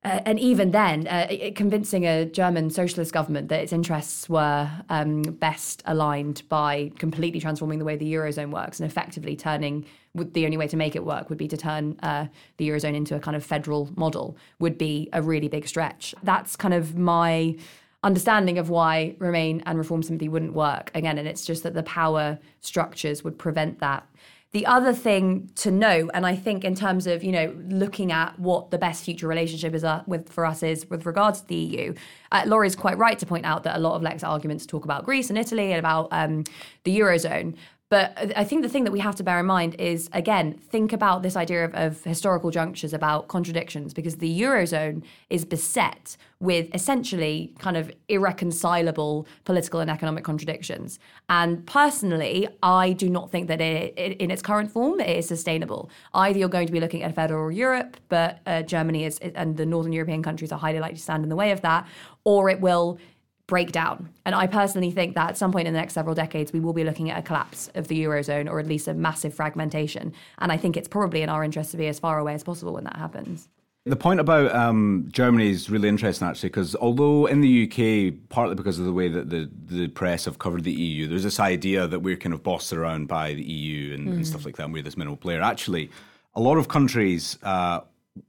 [0.04, 5.22] uh, and even then, uh, convincing a German socialist government that its interests were um,
[5.48, 9.84] best aligned by completely transforming the way the eurozone works and effectively turning,
[10.16, 12.96] would the only way to make it work would be to turn uh, the eurozone
[12.96, 16.04] into a kind of federal model, would be a really big stretch.
[16.24, 17.56] That's kind of my
[18.02, 21.82] understanding of why Remain and Reform simply wouldn't work again, and it's just that the
[21.82, 24.06] power structures would prevent that.
[24.52, 28.38] The other thing to note, and I think in terms of you know looking at
[28.38, 31.54] what the best future relationship is uh, with for us is with regards to the
[31.54, 31.94] EU,
[32.32, 35.04] uh, Laurie's quite right to point out that a lot of Lexit arguments talk about
[35.04, 36.44] Greece and Italy and about um,
[36.84, 37.56] the eurozone.
[37.92, 40.94] But I think the thing that we have to bear in mind is, again, think
[40.94, 46.74] about this idea of, of historical junctures, about contradictions, because the Eurozone is beset with
[46.74, 50.98] essentially kind of irreconcilable political and economic contradictions.
[51.28, 55.28] And personally, I do not think that it, it, in its current form it is
[55.28, 55.90] sustainable.
[56.14, 59.58] Either you're going to be looking at a federal Europe, but uh, Germany is and
[59.58, 61.86] the Northern European countries are highly likely to stand in the way of that,
[62.24, 62.98] or it will
[63.46, 64.08] break down.
[64.24, 66.72] And I personally think that at some point in the next several decades, we will
[66.72, 70.12] be looking at a collapse of the Eurozone or at least a massive fragmentation.
[70.38, 72.72] And I think it's probably in our interest to be as far away as possible
[72.74, 73.48] when that happens.
[73.84, 78.54] The point about um, Germany is really interesting, actually, because although in the UK, partly
[78.54, 81.88] because of the way that the, the press have covered the EU, there's this idea
[81.88, 84.26] that we're kind of bossed around by the EU and, and Mm.
[84.26, 85.42] stuff like that, and we're this minimal player.
[85.42, 85.90] Actually,
[86.36, 87.80] a lot of countries uh,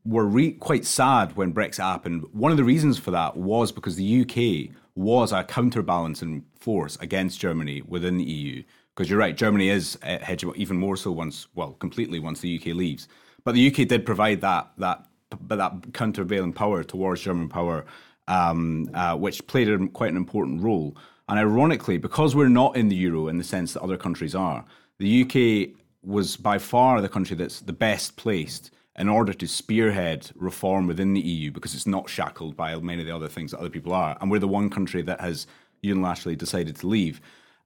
[0.03, 2.25] were re- quite sad when Brexit happened.
[2.31, 7.39] One of the reasons for that was because the UK was a counterbalancing force against
[7.39, 8.63] Germany within the EU.
[8.95, 12.55] Because you're right, Germany is uh, hegemon- even more so once, well, completely once the
[12.59, 13.07] UK leaves.
[13.43, 15.05] But the UK did provide that that
[15.41, 17.85] but that countervailing power towards German power,
[18.27, 20.95] um, uh, which played a, quite an important role.
[21.27, 24.63] And ironically, because we're not in the euro in the sense that other countries are,
[24.99, 30.29] the UK was by far the country that's the best placed in order to spearhead
[30.35, 33.59] reform within the EU because it's not shackled by many of the other things that
[33.59, 34.17] other people are.
[34.21, 35.47] And we're the one country that has
[35.83, 37.19] unilaterally decided to leave.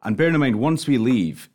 [0.04, 1.50] And bearing in mind, once we leave,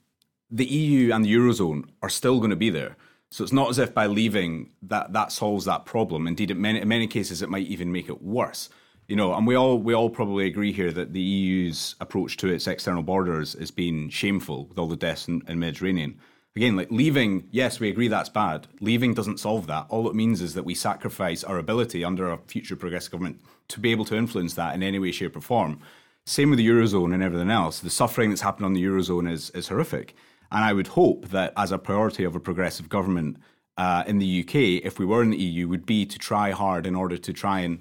[0.51, 2.97] the EU and the Eurozone are still going to be there.
[3.31, 6.27] So it's not as if by leaving that that solves that problem.
[6.27, 8.69] Indeed, in many, in many cases, it might even make it worse.
[9.09, 12.49] You know, and we all we all probably agree here that the EU's approach to
[12.49, 16.19] its external borders has been shameful with all the deaths in, in Mediterranean.
[16.55, 18.67] Again, like leaving, yes, we agree that's bad.
[18.81, 19.87] Leaving doesn't solve that.
[19.89, 23.81] All it means is that we sacrifice our ability under a future progressive government to
[23.81, 25.81] be able to influence that in any way, shape, or form.
[26.27, 27.81] Same with the eurozone and everything else.
[27.81, 30.15] The suffering that's happened on the eurozone is is horrific.
[30.53, 33.39] And I would hope that as a priority of a progressive government
[33.79, 36.87] uh, in the UK, if we were in the EU, would be to try hard
[36.87, 37.81] in order to try and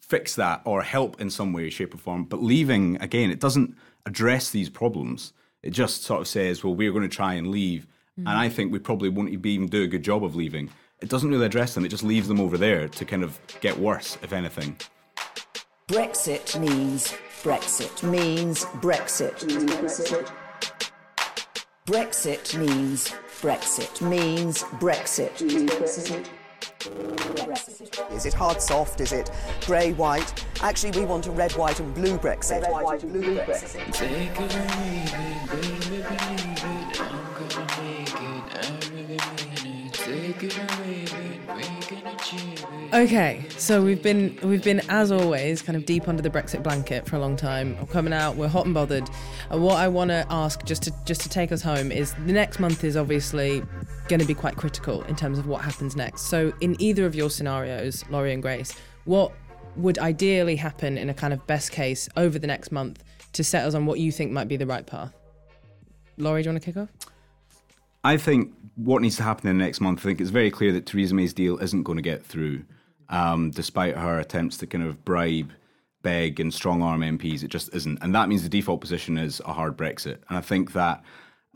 [0.00, 2.24] fix that or help in some way, shape, or form.
[2.24, 5.34] But leaving, again, it doesn't address these problems.
[5.62, 7.86] It just sort of says, well, we're going to try and leave.
[8.18, 10.70] And I think we probably won't even do a good job of leaving.
[11.00, 13.78] It doesn't really address them, it just leaves them over there to kind of get
[13.78, 14.76] worse, if anything.
[15.86, 19.38] Brexit means Brexit means Brexit.
[21.86, 26.28] Brexit means Brexit means Brexit.
[28.12, 29.00] Is it hard soft?
[29.00, 29.30] Is it
[29.64, 30.44] grey white?
[30.60, 32.62] Actually, we want a red, white, and blue Brexit.
[32.62, 33.86] Red, white, and blue Brexit.
[42.92, 47.08] Okay, so we've been we've been as always kind of deep under the Brexit blanket
[47.08, 47.76] for a long time.
[47.78, 49.08] We're coming out, we're hot and bothered.
[49.50, 52.32] And what I want to ask, just to just to take us home, is the
[52.32, 53.62] next month is obviously
[54.08, 56.22] going to be quite critical in terms of what happens next.
[56.22, 58.72] So in either of your scenarios, Laurie and Grace,
[59.04, 59.32] what
[59.76, 63.64] would ideally happen in a kind of best case over the next month to set
[63.64, 65.12] us on what you think might be the right path?
[66.16, 66.97] Laurie, do you want to kick off?
[68.04, 70.72] I think what needs to happen in the next month, I think it's very clear
[70.72, 72.64] that Theresa May's deal isn't going to get through,
[73.08, 75.52] um, despite her attempts to kind of bribe,
[76.02, 77.42] beg, and strong arm MPs.
[77.42, 77.98] It just isn't.
[78.02, 80.18] And that means the default position is a hard Brexit.
[80.28, 81.02] And I think that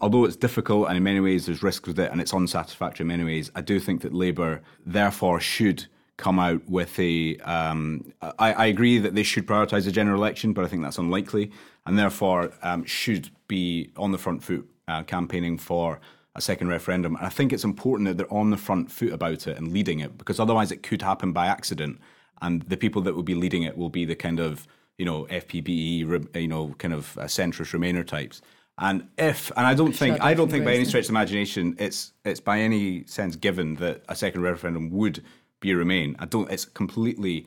[0.00, 3.08] although it's difficult and in many ways there's risk with it and it's unsatisfactory in
[3.08, 5.86] many ways, I do think that Labour therefore should
[6.16, 7.36] come out with a.
[7.38, 10.98] Um, I, I agree that they should prioritise a general election, but I think that's
[10.98, 11.52] unlikely,
[11.86, 16.00] and therefore um, should be on the front foot uh, campaigning for
[16.34, 17.16] a second referendum.
[17.16, 20.00] And I think it's important that they're on the front foot about it and leading
[20.00, 22.00] it, because otherwise it could happen by accident,
[22.40, 24.66] and the people that will be leading it will be the kind of
[24.98, 25.98] you know FPBE,
[26.34, 28.40] you know, kind of uh, centrist Remainer types.
[28.78, 32.12] And if, and I don't think, I don't think by any stretch of imagination, it's
[32.24, 35.22] it's by any sense given that a second referendum would
[35.60, 36.16] be Remain.
[36.18, 36.50] I don't.
[36.50, 37.46] It's completely,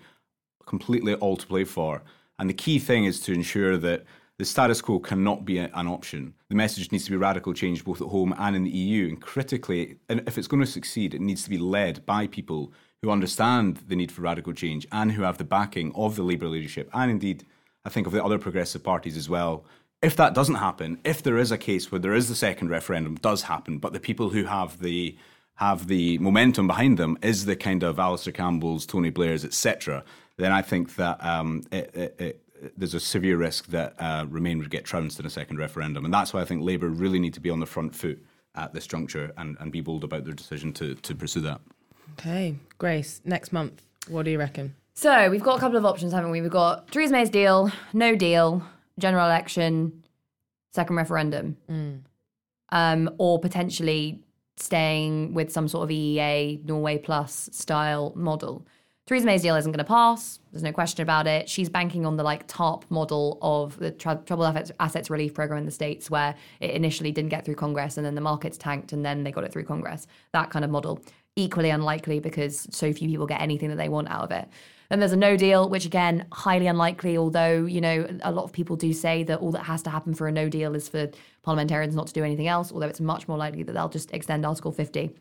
[0.66, 2.02] completely all to play for.
[2.40, 4.06] And the key thing is to ensure that
[4.38, 6.34] the status quo cannot be an option.
[6.50, 9.08] The message needs to be radical change both at home and in the EU.
[9.08, 12.74] And critically, and if it's going to succeed, it needs to be led by people
[13.02, 16.48] who understand the need for radical change and who have the backing of the Labour
[16.48, 17.46] leadership and indeed,
[17.86, 19.64] I think, of the other progressive parties as well.
[20.02, 23.16] If that doesn't happen, if there is a case where there is the second referendum
[23.16, 25.18] does happen, but the people who have the
[25.56, 30.04] have the momentum behind them is the kind of Alastair Campbell's, Tony Blair's, etc.,
[30.38, 32.45] then I think that um, it, it, it,
[32.78, 36.06] there's a severe risk that uh, Remain would get trounced in a second referendum.
[36.06, 38.24] And that's why I think Labour really need to be on the front foot
[38.56, 41.62] at this juncture and, and be bold about their decision to, to pursue that.
[42.14, 44.76] Okay, Grace, next month, what do you reckon?
[44.94, 46.42] So we've got a couple of options, haven't we?
[46.42, 48.64] We've got Theresa May's deal, no deal,
[48.98, 50.04] general election,
[50.74, 52.00] second referendum, mm.
[52.70, 54.22] um, or potentially
[54.58, 58.66] staying with some sort of EEA Norway Plus style model.
[59.06, 60.40] Theresa May's deal isn't going to pass.
[60.52, 61.48] There's no question about it.
[61.48, 65.66] She's banking on the like TARP model of the tr- troubled assets relief program in
[65.66, 69.06] the states, where it initially didn't get through Congress, and then the markets tanked, and
[69.06, 70.08] then they got it through Congress.
[70.34, 71.00] That kind of model,
[71.36, 74.48] equally unlikely because so few people get anything that they want out of it.
[74.90, 78.54] Then there's a no deal, which again, highly unlikely, although, you know, a lot of
[78.54, 81.10] people do say that all that has to happen for a no deal is for
[81.44, 84.46] parliamentarians not to do anything else, although it's much more likely that they'll just extend
[84.46, 85.12] Article 50.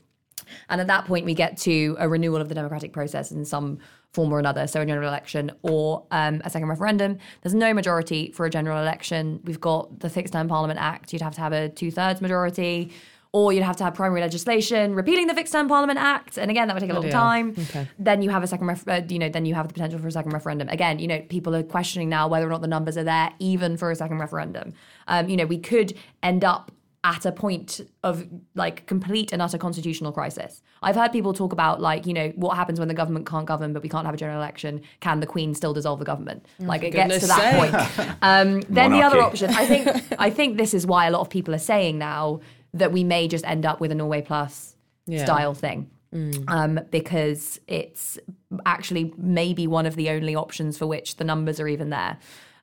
[0.69, 3.79] And at that point, we get to a renewal of the democratic process in some
[4.13, 7.19] form or another, so a general election or um, a second referendum.
[7.43, 9.41] There's no majority for a general election.
[9.45, 11.13] We've got the Fixed Term Parliament Act.
[11.13, 12.93] You'd have to have a two thirds majority
[13.35, 16.69] or you'd have to have primary legislation repealing the Fixed Term Parliament Act, and again
[16.69, 17.53] that would take a long time.
[17.59, 17.89] Okay.
[17.99, 20.07] Then you have a second, ref- uh, you know, then you have the potential for
[20.07, 20.69] a second referendum.
[20.69, 23.77] Again, you know, people are questioning now whether or not the numbers are there even
[23.77, 24.73] for a second referendum.
[25.09, 26.71] Um, you know, we could end up
[27.05, 30.63] at a point of like complete and utter constitutional crisis.
[30.83, 33.75] I've heard people talk about like, you know, what happens when the government can't govern,
[33.75, 34.81] but we can't have a general election.
[35.01, 36.47] Can the Queen still dissolve the government?
[36.63, 37.99] Oh, like it gets to that sake.
[37.99, 38.19] point.
[38.23, 39.89] Um, then the other option, I think,
[40.19, 42.41] I think this is why a lot of people are saying now
[42.73, 44.75] that we may just end up with a Norway Plus
[45.07, 45.25] Yeah.
[45.25, 45.91] style thing.
[46.15, 46.45] Mm.
[46.49, 48.19] Um, because it's
[48.65, 52.19] actually maybe one of the only options for which the numbers are even there.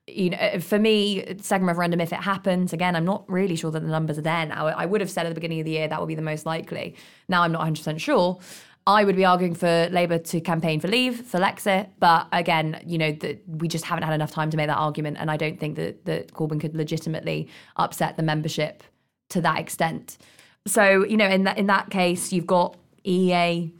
[0.08, 3.70] You know, uh, for me, second referendum, if it happens, again, I'm not really sure
[3.70, 4.66] that the numbers are there now.
[4.66, 6.44] I would have said at the beginning of the year that would be the most
[6.44, 6.96] likely.
[7.28, 8.40] Now I'm not 100% sure.
[8.86, 12.98] I would be arguing for Labour to campaign for leave, for Lexit, but again, you
[12.98, 15.60] know, that we just haven't had enough time to make that argument, and I don't
[15.60, 18.82] think that that Corbyn could legitimately upset the membership
[19.30, 20.18] to that extent.
[20.66, 22.76] So, you know, in that in that case, you've got
[23.06, 23.72] EEA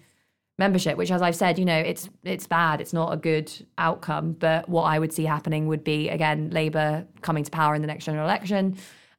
[0.62, 2.80] membership, which, as I've said, you know, it's it's bad.
[2.80, 4.32] It's not a good outcome.
[4.32, 7.88] But what I would see happening would be again Labour coming to power in the
[7.88, 8.76] next general election,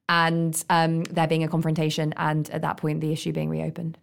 [0.07, 3.97] and um, there being a confrontation, and at that point, the issue being reopened.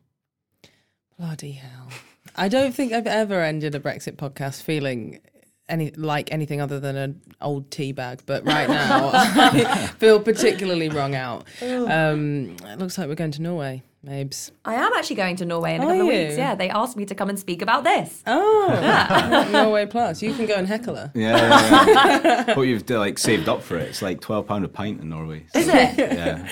[1.18, 1.88] Bloody hell.
[2.36, 5.20] I don't think I've ever ended a Brexit podcast feeling
[5.68, 10.88] any like anything other than an old tea bag, but right now I feel particularly
[10.88, 11.46] wrung out.
[11.62, 14.50] Um, it looks like we're going to Norway, Mabes.
[14.64, 16.22] I am actually going to Norway in a Are couple of you?
[16.24, 16.36] weeks.
[16.38, 18.22] Yeah, they asked me to come and speak about this.
[18.26, 20.22] Oh, Norway Plus.
[20.22, 21.12] You can go and heckle her.
[21.14, 22.54] Yeah, yeah, yeah.
[22.54, 23.88] Hope you've uh, like saved up for it.
[23.88, 25.44] It's like twelve pound a pint in Norway.
[25.54, 25.98] Is it?
[25.98, 26.48] Yeah.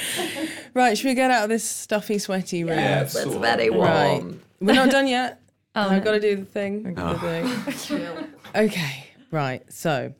[0.74, 2.78] Right, should we get out of this stuffy, sweaty room?
[2.78, 4.20] Yes, it's so very Right.
[4.22, 4.42] warm.
[4.60, 5.40] We're not done yet.
[5.76, 6.00] Oh, I've no.
[6.00, 6.86] got to do the thing.
[6.88, 8.24] I've got to do the thing.
[8.56, 9.62] Okay, right.
[9.72, 10.12] So,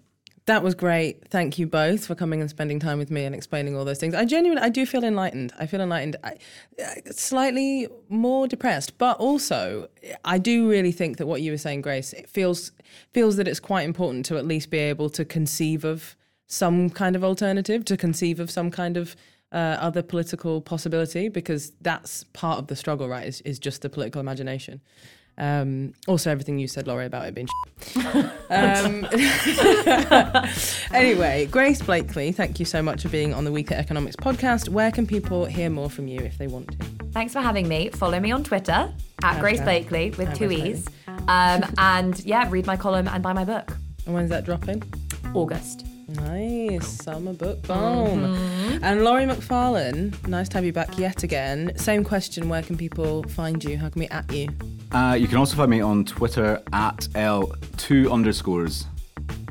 [0.49, 1.29] That was great.
[1.29, 4.15] Thank you both for coming and spending time with me and explaining all those things.
[4.15, 5.53] I genuinely, I do feel enlightened.
[5.59, 6.17] I feel enlightened.
[6.25, 6.39] I,
[6.83, 9.91] uh, slightly more depressed, but also
[10.25, 12.73] I do really think that what you were saying, Grace, it feels
[13.13, 17.15] feels that it's quite important to at least be able to conceive of some kind
[17.15, 19.17] of alternative, to conceive of some kind of
[19.53, 23.27] uh, other political possibility, because that's part of the struggle, right?
[23.27, 24.81] Is, is just the political imagination.
[25.39, 27.49] Um, also, everything you said, Laurie, about it being.
[28.51, 29.07] um,
[30.93, 34.69] anyway, Grace Blakeley, thank you so much for being on the Weekly Economics podcast.
[34.69, 36.87] Where can people hear more from you if they want to?
[37.13, 37.89] Thanks for having me.
[37.91, 40.87] Follow me on Twitter at Grace Blakeley with At two E's.
[41.07, 43.77] Um, and yeah, read my column and buy my book.
[44.07, 44.83] And when's that dropping?
[45.35, 45.87] August.
[46.09, 48.35] Nice summer book boom.
[48.35, 48.81] Mhm.
[48.83, 51.73] And Laurie Macfarlane, nice to have you back yet again.
[51.77, 53.77] Same question: Where can people find you?
[53.77, 54.49] How can we at you?
[54.91, 58.87] Uh, you can also find me on Twitter at L2 underscores.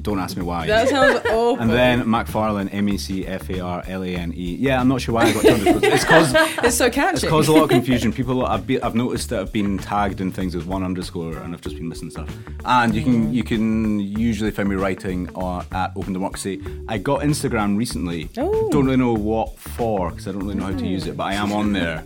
[0.07, 0.65] Don't ask me why.
[0.67, 1.59] That sounds awful.
[1.59, 4.55] And then Macfarlane, M E C F A R L A N E.
[4.55, 5.83] Yeah, I'm not sure why I got two underscores.
[5.83, 7.15] It's caused it's so catchy.
[7.17, 8.13] It's caused a lot of confusion.
[8.13, 11.53] People, I've, be, I've noticed that I've been tagged in things with one underscore, and
[11.53, 12.29] I've just been missing stuff.
[12.63, 16.63] And you can you can usually find me writing uh, at Open Democracy.
[16.87, 18.29] I got Instagram recently.
[18.37, 18.69] Oh.
[18.71, 21.25] Don't really know what for because I don't really know how to use it, but
[21.25, 22.05] I am on there.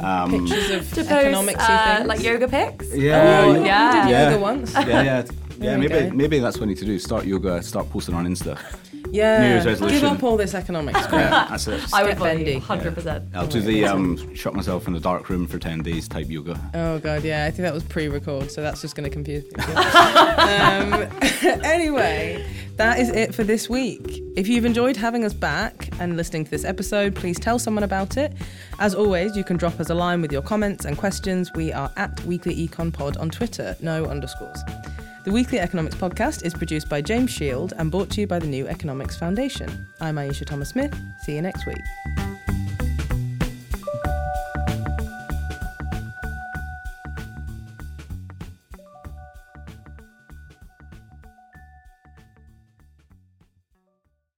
[0.00, 2.08] Um, Pictures of To post, economics uh, things.
[2.08, 2.92] like yoga pics.
[2.92, 4.02] Yeah, Oh, you- you yeah.
[4.04, 4.30] did yeah.
[4.30, 4.74] yoga once.
[4.74, 5.22] Yeah, yeah,
[5.58, 5.78] There yeah.
[5.78, 6.16] we Maybe go.
[6.16, 6.98] maybe that's what I need to do.
[6.98, 7.62] Start yoga.
[7.62, 8.58] Start posting on Insta.
[9.10, 9.40] Yeah.
[9.40, 11.00] New Year's Give up all this economics.
[11.12, 11.94] Yeah, that's it.
[11.94, 12.60] I would follow bendy.
[12.60, 13.34] 100%.
[13.34, 16.60] I'll do the um, shut myself in a dark room for ten days type yoga.
[16.74, 17.44] Oh god, yeah.
[17.44, 19.78] I think that was pre-record, so that's just going to confuse people.
[19.78, 21.08] um,
[21.64, 22.44] anyway,
[22.76, 24.22] that is it for this week.
[24.36, 28.16] If you've enjoyed having us back and listening to this episode, please tell someone about
[28.16, 28.32] it.
[28.78, 31.50] As always, you can drop us a line with your comments and questions.
[31.54, 34.58] We are at Weekly Econ Pod on Twitter, no underscores.
[35.26, 38.46] The Weekly Economics Podcast is produced by James Shield and brought to you by the
[38.46, 39.88] New Economics Foundation.
[40.00, 40.96] I'm Ayeisha Thomas Smith.
[41.24, 42.35] See you next week.